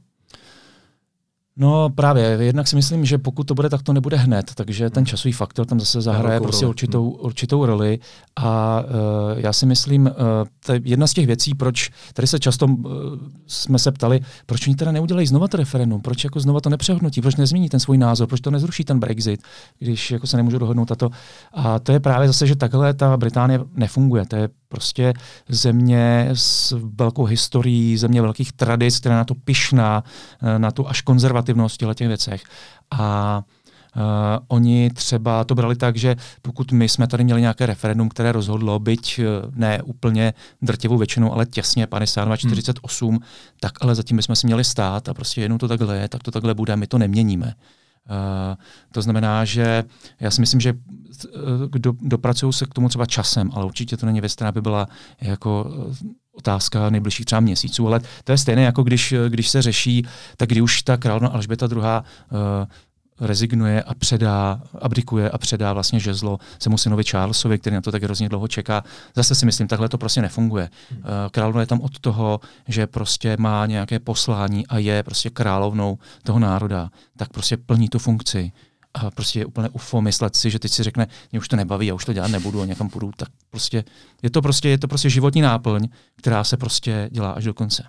No 1.60 1.90
právě, 1.90 2.24
jednak 2.40 2.68
si 2.68 2.76
myslím, 2.76 3.04
že 3.04 3.18
pokud 3.18 3.44
to 3.44 3.54
bude, 3.54 3.68
tak 3.68 3.82
to 3.82 3.92
nebude 3.92 4.16
hned, 4.16 4.50
takže 4.54 4.90
ten 4.90 5.00
hmm. 5.00 5.06
časový 5.06 5.32
faktor 5.32 5.66
tam 5.66 5.80
zase 5.80 6.00
zahraje 6.00 6.40
prostě 6.40 6.64
roli. 6.64 6.70
určitou, 6.70 7.10
hmm. 7.10 7.24
určitou 7.24 7.66
roli 7.66 7.98
a 8.36 8.82
uh, 8.82 9.38
já 9.38 9.52
si 9.52 9.66
myslím, 9.66 10.02
uh, 10.06 10.12
to 10.66 10.72
je 10.72 10.80
jedna 10.84 11.06
z 11.06 11.12
těch 11.12 11.26
věcí, 11.26 11.54
proč, 11.54 11.90
tady 12.14 12.28
se 12.28 12.38
často 12.38 12.66
uh, 12.66 12.90
jsme 13.46 13.78
se 13.78 13.92
ptali, 13.92 14.20
proč 14.46 14.66
oni 14.66 14.76
teda 14.76 14.92
neudělají 14.92 15.26
znova 15.26 15.48
to 15.48 15.56
referendum, 15.56 16.00
proč 16.00 16.24
jako 16.24 16.40
znova 16.40 16.60
to 16.60 16.70
nepřehodnotí, 16.70 17.20
proč 17.20 17.36
nezmění 17.36 17.68
ten 17.68 17.80
svůj 17.80 17.98
názor, 17.98 18.28
proč 18.28 18.40
to 18.40 18.50
nezruší 18.50 18.84
ten 18.84 19.00
Brexit, 19.00 19.42
když 19.78 20.10
jako 20.10 20.26
se 20.26 20.36
nemůžu 20.36 20.58
dohodnout 20.58 20.92
a 20.92 20.94
to. 20.94 21.10
A 21.52 21.78
to 21.78 21.92
je 21.92 22.00
právě 22.00 22.28
zase, 22.28 22.46
že 22.46 22.56
takhle 22.56 22.94
ta 22.94 23.16
Británie 23.16 23.60
nefunguje, 23.74 24.26
to 24.26 24.36
je 24.36 24.48
prostě 24.68 25.12
země 25.48 26.28
s 26.34 26.76
velkou 26.94 27.24
historií, 27.24 27.96
země 27.96 28.22
velkých 28.22 28.52
tradic, 28.52 28.98
která 28.98 29.16
na 29.16 29.24
to 29.24 29.34
pišná, 29.34 30.04
na 30.58 30.70
tu 30.70 30.88
až 30.88 31.00
konzervativnost 31.48 31.74
v 31.74 31.94
těch 31.94 32.08
věcech. 32.08 32.42
A 32.90 33.42
Uh, 33.96 34.44
oni 34.48 34.90
třeba 34.90 35.44
to 35.44 35.54
brali 35.54 35.76
tak, 35.76 35.96
že 35.96 36.16
pokud 36.42 36.72
my 36.72 36.88
jsme 36.88 37.06
tady 37.06 37.24
měli 37.24 37.40
nějaké 37.40 37.66
referendum, 37.66 38.08
které 38.08 38.32
rozhodlo, 38.32 38.78
byť 38.78 39.18
uh, 39.18 39.24
ne 39.54 39.82
úplně 39.82 40.34
drtivou 40.62 40.98
většinou, 40.98 41.32
ale 41.32 41.46
těsně 41.46 41.86
52, 41.86 42.36
48, 42.36 43.10
hmm. 43.10 43.18
tak 43.60 43.72
ale 43.80 43.94
zatím 43.94 44.16
bychom 44.16 44.36
si 44.36 44.46
měli 44.46 44.64
stát 44.64 45.08
a 45.08 45.14
prostě 45.14 45.40
jenom 45.40 45.58
to 45.58 45.68
takhle 45.68 45.96
je, 45.96 46.08
tak 46.08 46.22
to 46.22 46.30
takhle 46.30 46.54
bude, 46.54 46.76
my 46.76 46.86
to 46.86 46.98
neměníme. 46.98 47.54
Uh, 48.08 48.56
to 48.92 49.02
znamená, 49.02 49.44
že 49.44 49.84
já 50.20 50.30
si 50.30 50.40
myslím, 50.40 50.60
že 50.60 50.74
do, 51.78 51.92
dopracují 52.00 52.52
se 52.52 52.66
k 52.66 52.74
tomu 52.74 52.88
třeba 52.88 53.06
časem, 53.06 53.50
ale 53.54 53.64
určitě 53.64 53.96
to 53.96 54.06
není 54.06 54.20
věc, 54.20 54.34
která 54.34 54.52
by 54.52 54.60
byla 54.60 54.88
jako 55.20 55.72
otázka 56.38 56.90
nejbližších 56.90 57.26
třeba 57.26 57.40
měsíců, 57.40 57.86
ale 57.86 58.00
to 58.24 58.32
je 58.32 58.38
stejné, 58.38 58.62
jako 58.62 58.82
když, 58.82 59.14
když 59.28 59.48
se 59.48 59.62
řeší, 59.62 60.06
tak 60.36 60.48
kdy 60.48 60.60
už 60.60 60.82
ta 60.82 60.96
královna 60.96 61.28
Alžběta 61.28 61.68
II. 61.72 61.82
Rezignuje 63.20 63.82
a 63.82 63.94
předá, 63.94 64.62
abdikuje 64.78 65.30
a 65.30 65.38
předá 65.38 65.72
vlastně 65.72 66.00
žezlo 66.00 66.38
svému 66.58 66.78
synovi 66.78 67.04
Charlesovi, 67.04 67.58
který 67.58 67.74
na 67.74 67.80
to 67.80 67.92
tak 67.92 68.02
hrozně 68.02 68.28
dlouho 68.28 68.48
čeká. 68.48 68.84
Zase 69.14 69.34
si 69.34 69.46
myslím, 69.46 69.68
takhle 69.68 69.88
to 69.88 69.98
prostě 69.98 70.22
nefunguje. 70.22 70.70
Hmm. 70.90 71.02
Královna 71.30 71.60
je 71.60 71.66
tam 71.66 71.80
od 71.80 71.98
toho, 71.98 72.40
že 72.68 72.86
prostě 72.86 73.36
má 73.38 73.66
nějaké 73.66 73.98
poslání 73.98 74.66
a 74.66 74.78
je 74.78 75.02
prostě 75.02 75.30
královnou 75.30 75.98
toho 76.22 76.38
národa, 76.38 76.90
tak 77.16 77.28
prostě 77.28 77.56
plní 77.56 77.88
tu 77.88 77.98
funkci. 77.98 78.52
A 78.94 79.10
prostě 79.10 79.38
je 79.38 79.46
úplně 79.46 79.68
ufo 79.68 80.00
myslet 80.00 80.36
si, 80.36 80.50
že 80.50 80.58
teď 80.58 80.72
si 80.72 80.82
řekne, 80.82 81.06
mě 81.32 81.38
už 81.38 81.48
to 81.48 81.56
nebaví, 81.56 81.86
já 81.86 81.94
už 81.94 82.04
to 82.04 82.12
dělat 82.12 82.30
nebudu 82.30 82.62
a 82.62 82.66
někam 82.66 82.88
půjdu, 82.88 83.10
tak 83.16 83.28
prostě 83.50 83.84
je 84.22 84.30
to 84.30 84.42
prostě, 84.42 84.68
je 84.68 84.78
to 84.78 84.88
prostě 84.88 85.10
životní 85.10 85.40
náplň, 85.40 85.88
která 86.16 86.44
se 86.44 86.56
prostě 86.56 87.08
dělá 87.12 87.30
až 87.30 87.44
do 87.44 87.54
konce. 87.54 87.84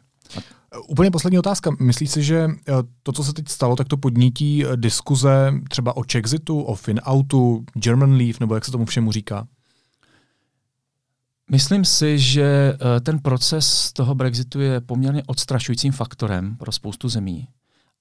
Úplně 0.87 1.11
poslední 1.11 1.39
otázka. 1.39 1.71
Myslíš 1.79 2.11
si, 2.11 2.23
že 2.23 2.47
eh, 2.49 2.73
to, 3.03 3.11
co 3.11 3.23
se 3.23 3.33
teď 3.33 3.49
stalo, 3.49 3.75
tak 3.75 3.87
to 3.87 3.97
podnítí 3.97 4.65
eh, 4.65 4.77
diskuze 4.77 5.53
třeba 5.69 5.97
o 5.97 6.03
Chexitu, 6.11 6.61
o 6.61 6.75
Finoutu, 6.75 7.65
German 7.73 8.13
Leave, 8.13 8.37
nebo 8.39 8.55
jak 8.55 8.65
se 8.65 8.71
tomu 8.71 8.85
všemu 8.85 9.11
říká? 9.11 9.47
Myslím 11.51 11.85
si, 11.85 12.19
že 12.19 12.43
eh, 12.73 12.99
ten 12.99 13.19
proces 13.19 13.93
toho 13.93 14.15
Brexitu 14.15 14.59
je 14.59 14.81
poměrně 14.81 15.23
odstrašujícím 15.27 15.91
faktorem 15.91 16.55
pro 16.57 16.71
spoustu 16.71 17.09
zemí. 17.09 17.47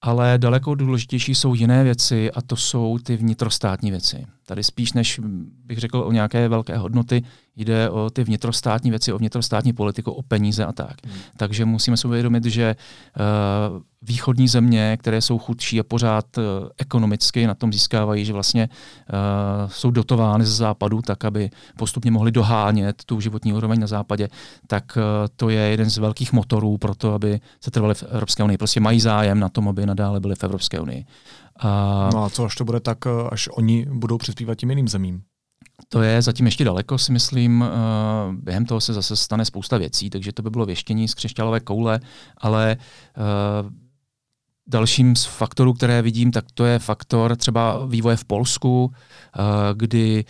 Ale 0.01 0.37
daleko 0.37 0.75
důležitější 0.75 1.35
jsou 1.35 1.53
jiné 1.53 1.83
věci 1.83 2.31
a 2.31 2.41
to 2.41 2.55
jsou 2.55 2.99
ty 3.03 3.17
vnitrostátní 3.17 3.91
věci. 3.91 4.25
Tady 4.45 4.63
spíš 4.63 4.93
než 4.93 5.19
bych 5.65 5.77
řekl 5.77 5.97
o 5.97 6.11
nějaké 6.11 6.47
velké 6.47 6.77
hodnoty, 6.77 7.23
jde 7.59 7.89
o 7.89 8.09
ty 8.09 8.23
vnitrostátní 8.23 8.89
věci, 8.89 9.13
o 9.13 9.17
vnitrostátní 9.17 9.73
politiku, 9.73 10.11
o 10.11 10.21
peníze 10.21 10.65
a 10.65 10.71
tak. 10.71 10.95
Hmm. 11.05 11.15
Takže 11.37 11.65
musíme 11.65 11.97
si 11.97 12.07
uvědomit, 12.07 12.45
že 12.45 12.75
uh, 12.75 13.81
východní 14.01 14.47
země, 14.47 14.97
které 14.99 15.21
jsou 15.21 15.39
chudší 15.39 15.79
a 15.79 15.83
pořád 15.83 16.37
uh, 16.37 16.43
ekonomicky 16.77 17.47
na 17.47 17.55
tom 17.55 17.73
získávají, 17.73 18.25
že 18.25 18.33
vlastně 18.33 18.69
uh, 18.69 19.69
jsou 19.69 19.91
dotovány 19.91 20.45
ze 20.45 20.55
západu, 20.55 21.01
tak 21.01 21.25
aby 21.25 21.49
postupně 21.77 22.11
mohli 22.11 22.31
dohánět 22.31 23.03
tu 23.05 23.21
životní 23.21 23.53
úroveň 23.53 23.79
na 23.79 23.87
západě, 23.87 24.27
tak 24.67 24.97
uh, 24.97 25.03
to 25.35 25.49
je 25.49 25.59
jeden 25.59 25.89
z 25.89 25.97
velkých 25.97 26.33
motorů 26.33 26.77
pro 26.77 26.95
to, 26.95 27.13
aby 27.13 27.39
se 27.63 27.71
trvali 27.71 27.93
v 27.93 28.03
Evropské 28.03 28.43
unii. 28.43 28.57
Prostě 28.57 28.79
mají 28.79 28.99
zájem 28.99 29.39
na 29.39 29.49
tom, 29.49 29.69
aby 29.69 29.85
nadále 29.85 30.19
byli 30.19 30.35
v 30.35 30.43
Evropské 30.43 30.79
unii. 30.79 31.05
A, 31.59 32.09
no 32.13 32.23
a 32.23 32.29
co 32.29 32.45
až 32.45 32.55
to 32.55 32.65
bude 32.65 32.79
tak, 32.79 32.97
až 33.31 33.49
oni 33.51 33.85
budou 33.91 34.17
přispívat 34.17 34.55
tím 34.55 34.69
jiným 34.69 34.87
zemím? 34.87 35.21
To 35.89 36.01
je 36.01 36.21
zatím 36.21 36.45
ještě 36.45 36.65
daleko, 36.65 36.97
si 36.97 37.11
myslím. 37.11 37.65
Během 38.31 38.65
toho 38.65 38.81
se 38.81 38.93
zase 38.93 39.15
stane 39.15 39.45
spousta 39.45 39.77
věcí, 39.77 40.09
takže 40.09 40.31
to 40.31 40.41
by 40.41 40.49
bylo 40.49 40.65
věštění 40.65 41.07
z 41.07 41.13
křišťálové 41.13 41.59
koule, 41.59 41.99
ale 42.37 42.77
dalším 44.67 45.15
z 45.15 45.25
faktorů, 45.25 45.73
které 45.73 46.01
vidím, 46.01 46.31
tak 46.31 46.45
to 46.53 46.65
je 46.65 46.79
faktor 46.79 47.35
třeba 47.35 47.85
vývoje 47.85 48.15
v 48.15 48.25
Polsku, 48.25 48.91
kdy 49.73 50.25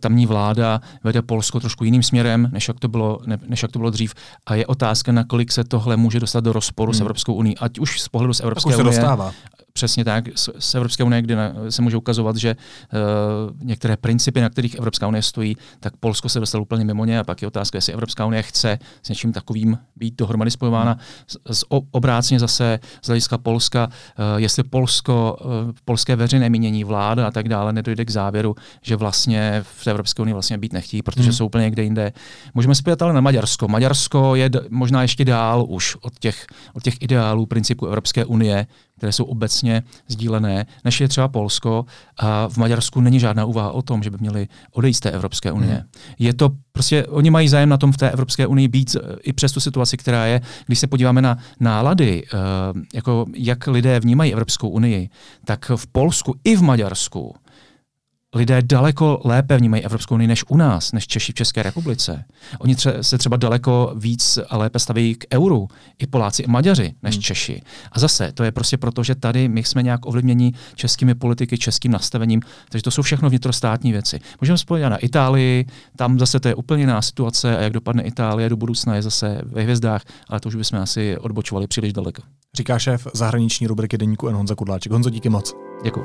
tamní 0.00 0.26
vláda 0.26 0.80
vede 1.04 1.22
Polsko 1.22 1.60
trošku 1.60 1.84
jiným 1.84 2.02
směrem, 2.02 2.48
než 2.52 2.68
jak 2.68 2.80
to 2.80 2.88
bylo, 2.88 3.20
než 3.46 3.62
jak 3.62 3.72
to 3.72 3.78
bylo 3.78 3.90
dřív. 3.90 4.14
A 4.46 4.54
je 4.54 4.66
otázka, 4.66 5.12
nakolik 5.12 5.52
se 5.52 5.64
tohle 5.64 5.96
může 5.96 6.20
dostat 6.20 6.44
do 6.44 6.52
rozporu 6.52 6.92
hmm. 6.92 6.98
s 6.98 7.00
Evropskou 7.00 7.34
unii, 7.34 7.56
ať 7.56 7.78
už 7.78 8.00
z 8.00 8.08
pohledu 8.08 8.34
z 8.34 8.40
Evropské 8.40 8.76
unie. 8.76 8.92
Se 8.92 9.00
dostává. 9.00 9.32
Přesně 9.78 10.04
tak, 10.04 10.24
z 10.58 10.74
Evropské 10.74 11.04
unie, 11.04 11.22
kdy 11.22 11.34
se 11.68 11.82
může 11.82 11.96
ukazovat, 11.96 12.36
že 12.36 12.56
uh, 12.56 13.66
některé 13.66 13.96
principy, 13.96 14.40
na 14.40 14.48
kterých 14.48 14.74
Evropská 14.74 15.08
unie 15.08 15.22
stojí, 15.22 15.56
tak 15.80 15.96
Polsko 15.96 16.28
se 16.28 16.40
dostalo 16.40 16.62
úplně 16.62 16.84
mimo 16.84 17.04
ně 17.04 17.18
a 17.18 17.24
pak 17.24 17.42
je 17.42 17.48
otázka, 17.48 17.78
jestli 17.78 17.92
Evropská 17.92 18.26
unie 18.26 18.42
chce 18.42 18.78
s 19.02 19.08
něčím 19.08 19.32
takovým 19.32 19.78
být 19.96 20.14
dohromady 20.18 20.50
spojována. 20.50 20.98
Z, 21.26 21.36
z 21.58 21.64
obrácně 21.90 22.38
zase 22.38 22.78
z 23.02 23.06
hlediska 23.06 23.38
Polska 23.38 23.86
uh, 23.86 23.92
jestli 24.36 24.62
Polsko, 24.62 25.36
uh, 25.44 25.72
polské 25.84 26.16
veřejné 26.16 26.50
mínění, 26.50 26.84
vláda 26.84 27.26
a 27.26 27.30
tak 27.30 27.48
dále 27.48 27.72
nedojde 27.72 28.04
k 28.04 28.10
závěru, 28.10 28.54
že 28.82 28.96
vlastně 28.96 29.58
v 29.62 29.86
Evropské 29.86 30.22
unii 30.22 30.32
vlastně 30.32 30.58
být 30.58 30.72
nechtí, 30.72 31.02
protože 31.02 31.22
hmm. 31.22 31.32
jsou 31.32 31.46
úplně 31.46 31.64
někde 31.64 31.82
jinde. 31.82 32.12
Můžeme 32.54 32.74
se 32.74 32.82
ale 33.00 33.12
na 33.12 33.20
Maďarsko. 33.20 33.68
Maďarsko 33.68 34.34
je 34.34 34.50
možná 34.70 35.02
ještě 35.02 35.24
dál 35.24 35.64
už 35.68 35.96
od 36.00 36.18
těch, 36.18 36.46
od 36.74 36.82
těch 36.82 37.02
ideálů 37.02 37.46
principů 37.46 37.86
Evropské 37.86 38.24
unie, 38.24 38.66
které 38.98 39.12
jsou 39.12 39.24
obecně 39.24 39.82
sdílené, 40.08 40.66
než 40.84 41.00
je 41.00 41.08
třeba 41.08 41.28
Polsko. 41.28 41.84
A 42.18 42.48
v 42.48 42.56
Maďarsku 42.56 43.00
není 43.00 43.20
žádná 43.20 43.44
úvaha 43.44 43.70
o 43.70 43.82
tom, 43.82 44.02
že 44.02 44.10
by 44.10 44.16
měli 44.20 44.48
odejít 44.72 44.94
z 44.94 45.00
té 45.00 45.10
Evropské 45.10 45.52
unie. 45.52 45.74
Hmm. 45.74 45.82
Je 46.18 46.34
to 46.34 46.50
prostě, 46.72 47.06
oni 47.06 47.30
mají 47.30 47.48
zájem 47.48 47.68
na 47.68 47.76
tom 47.76 47.92
v 47.92 47.96
té 47.96 48.10
Evropské 48.10 48.46
unii 48.46 48.68
být 48.68 48.96
i 49.22 49.32
přes 49.32 49.52
tu 49.52 49.60
situaci, 49.60 49.96
která 49.96 50.26
je. 50.26 50.40
Když 50.66 50.78
se 50.78 50.86
podíváme 50.86 51.22
na 51.22 51.38
nálady, 51.60 52.22
uh, 52.22 52.82
jako 52.94 53.26
jak 53.34 53.66
lidé 53.66 54.00
vnímají 54.00 54.32
Evropskou 54.32 54.68
unii, 54.68 55.08
tak 55.44 55.70
v 55.76 55.86
Polsku 55.86 56.34
i 56.44 56.56
v 56.56 56.62
Maďarsku 56.62 57.34
lidé 58.34 58.62
daleko 58.62 59.20
lépe 59.24 59.56
vnímají 59.56 59.84
Evropskou 59.84 60.14
unii 60.14 60.28
než 60.28 60.44
u 60.48 60.56
nás, 60.56 60.92
než 60.92 61.06
Češi 61.06 61.32
v 61.32 61.34
České 61.34 61.62
republice. 61.62 62.24
Oni 62.58 62.74
tře- 62.74 63.00
se 63.00 63.18
třeba 63.18 63.36
daleko 63.36 63.92
víc 63.96 64.38
a 64.48 64.56
lépe 64.56 64.78
staví 64.78 65.14
k 65.14 65.24
euru, 65.34 65.68
i 65.98 66.06
Poláci, 66.06 66.42
i 66.42 66.46
Maďaři, 66.46 66.94
než 67.02 67.14
hmm. 67.14 67.22
Češi. 67.22 67.62
A 67.92 67.98
zase, 67.98 68.32
to 68.32 68.44
je 68.44 68.52
prostě 68.52 68.76
proto, 68.76 69.02
že 69.02 69.14
tady 69.14 69.48
my 69.48 69.64
jsme 69.64 69.82
nějak 69.82 70.06
ovlivněni 70.06 70.52
českými 70.74 71.14
politiky, 71.14 71.58
českým 71.58 71.92
nastavením, 71.92 72.40
takže 72.68 72.82
to 72.82 72.90
jsou 72.90 73.02
všechno 73.02 73.28
vnitrostátní 73.28 73.92
věci. 73.92 74.20
Můžeme 74.40 74.58
spojit 74.58 74.82
na 74.82 74.96
Itálii, 74.96 75.66
tam 75.96 76.18
zase 76.18 76.40
to 76.40 76.48
je 76.48 76.54
úplně 76.54 76.82
jiná 76.82 77.02
situace 77.02 77.58
a 77.58 77.60
jak 77.60 77.72
dopadne 77.72 78.02
Itálie 78.02 78.48
do 78.48 78.56
budoucna 78.56 78.94
je 78.94 79.02
zase 79.02 79.40
ve 79.44 79.62
hvězdách, 79.62 80.02
ale 80.28 80.40
to 80.40 80.48
už 80.48 80.54
bychom 80.54 80.78
asi 80.78 81.18
odbočovali 81.18 81.66
příliš 81.66 81.92
daleko. 81.92 82.22
Říká 82.56 82.78
šéf 82.78 83.06
zahraniční 83.14 83.66
rubriky 83.66 83.98
deníku 83.98 84.28
N. 84.28 84.34
Honza 84.34 84.54
Kudláček. 84.54 84.92
Honzo, 84.92 85.10
díky 85.10 85.28
moc. 85.28 85.54
Děkuji. 85.84 86.04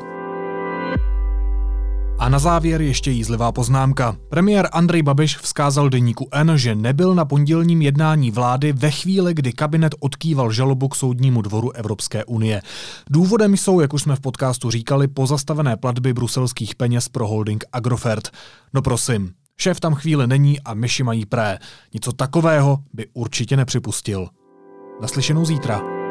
A 2.24 2.30
na 2.30 2.40
závěr 2.40 2.82
ještě 2.82 3.12
jízlivá 3.12 3.52
poznámka. 3.52 4.16
Premiér 4.30 4.70
Andrej 4.72 5.04
Babiš 5.04 5.38
vzkázal 5.38 5.90
deníku 5.90 6.28
N, 6.32 6.52
že 6.56 6.76
nebyl 6.76 7.16
na 7.16 7.26
pondělním 7.26 7.82
jednání 7.82 8.32
vlády 8.32 8.74
ve 8.74 8.92
chvíli, 8.92 9.34
kdy 9.34 9.54
kabinet 9.54 9.96
odkýval 10.00 10.52
žalobu 10.52 10.88
k 10.88 10.96
soudnímu 10.96 11.42
dvoru 11.42 11.72
Evropské 11.72 12.26
unie. 12.26 12.62
Důvodem 13.10 13.58
jsou, 13.58 13.80
jak 13.80 13.94
už 13.94 14.02
jsme 14.02 14.16
v 14.16 14.20
podcastu 14.20 14.72
říkali, 14.72 15.08
pozastavené 15.08 15.78
platby 15.78 16.14
bruselských 16.14 16.76
peněz 16.76 17.10
pro 17.10 17.28
holding 17.28 17.64
Agrofert. 17.74 18.30
No 18.74 18.82
prosím, 18.82 19.32
šéf 19.58 19.80
tam 19.80 19.94
chvíli 19.94 20.28
není 20.28 20.60
a 20.60 20.74
myši 20.74 21.04
mají 21.04 21.26
pré. 21.26 21.60
Něco 21.94 22.12
takového 22.12 22.80
by 22.94 23.08
určitě 23.14 23.58
nepřipustil. 23.58 24.28
Naslyšenou 25.02 25.46
zítra. 25.46 26.03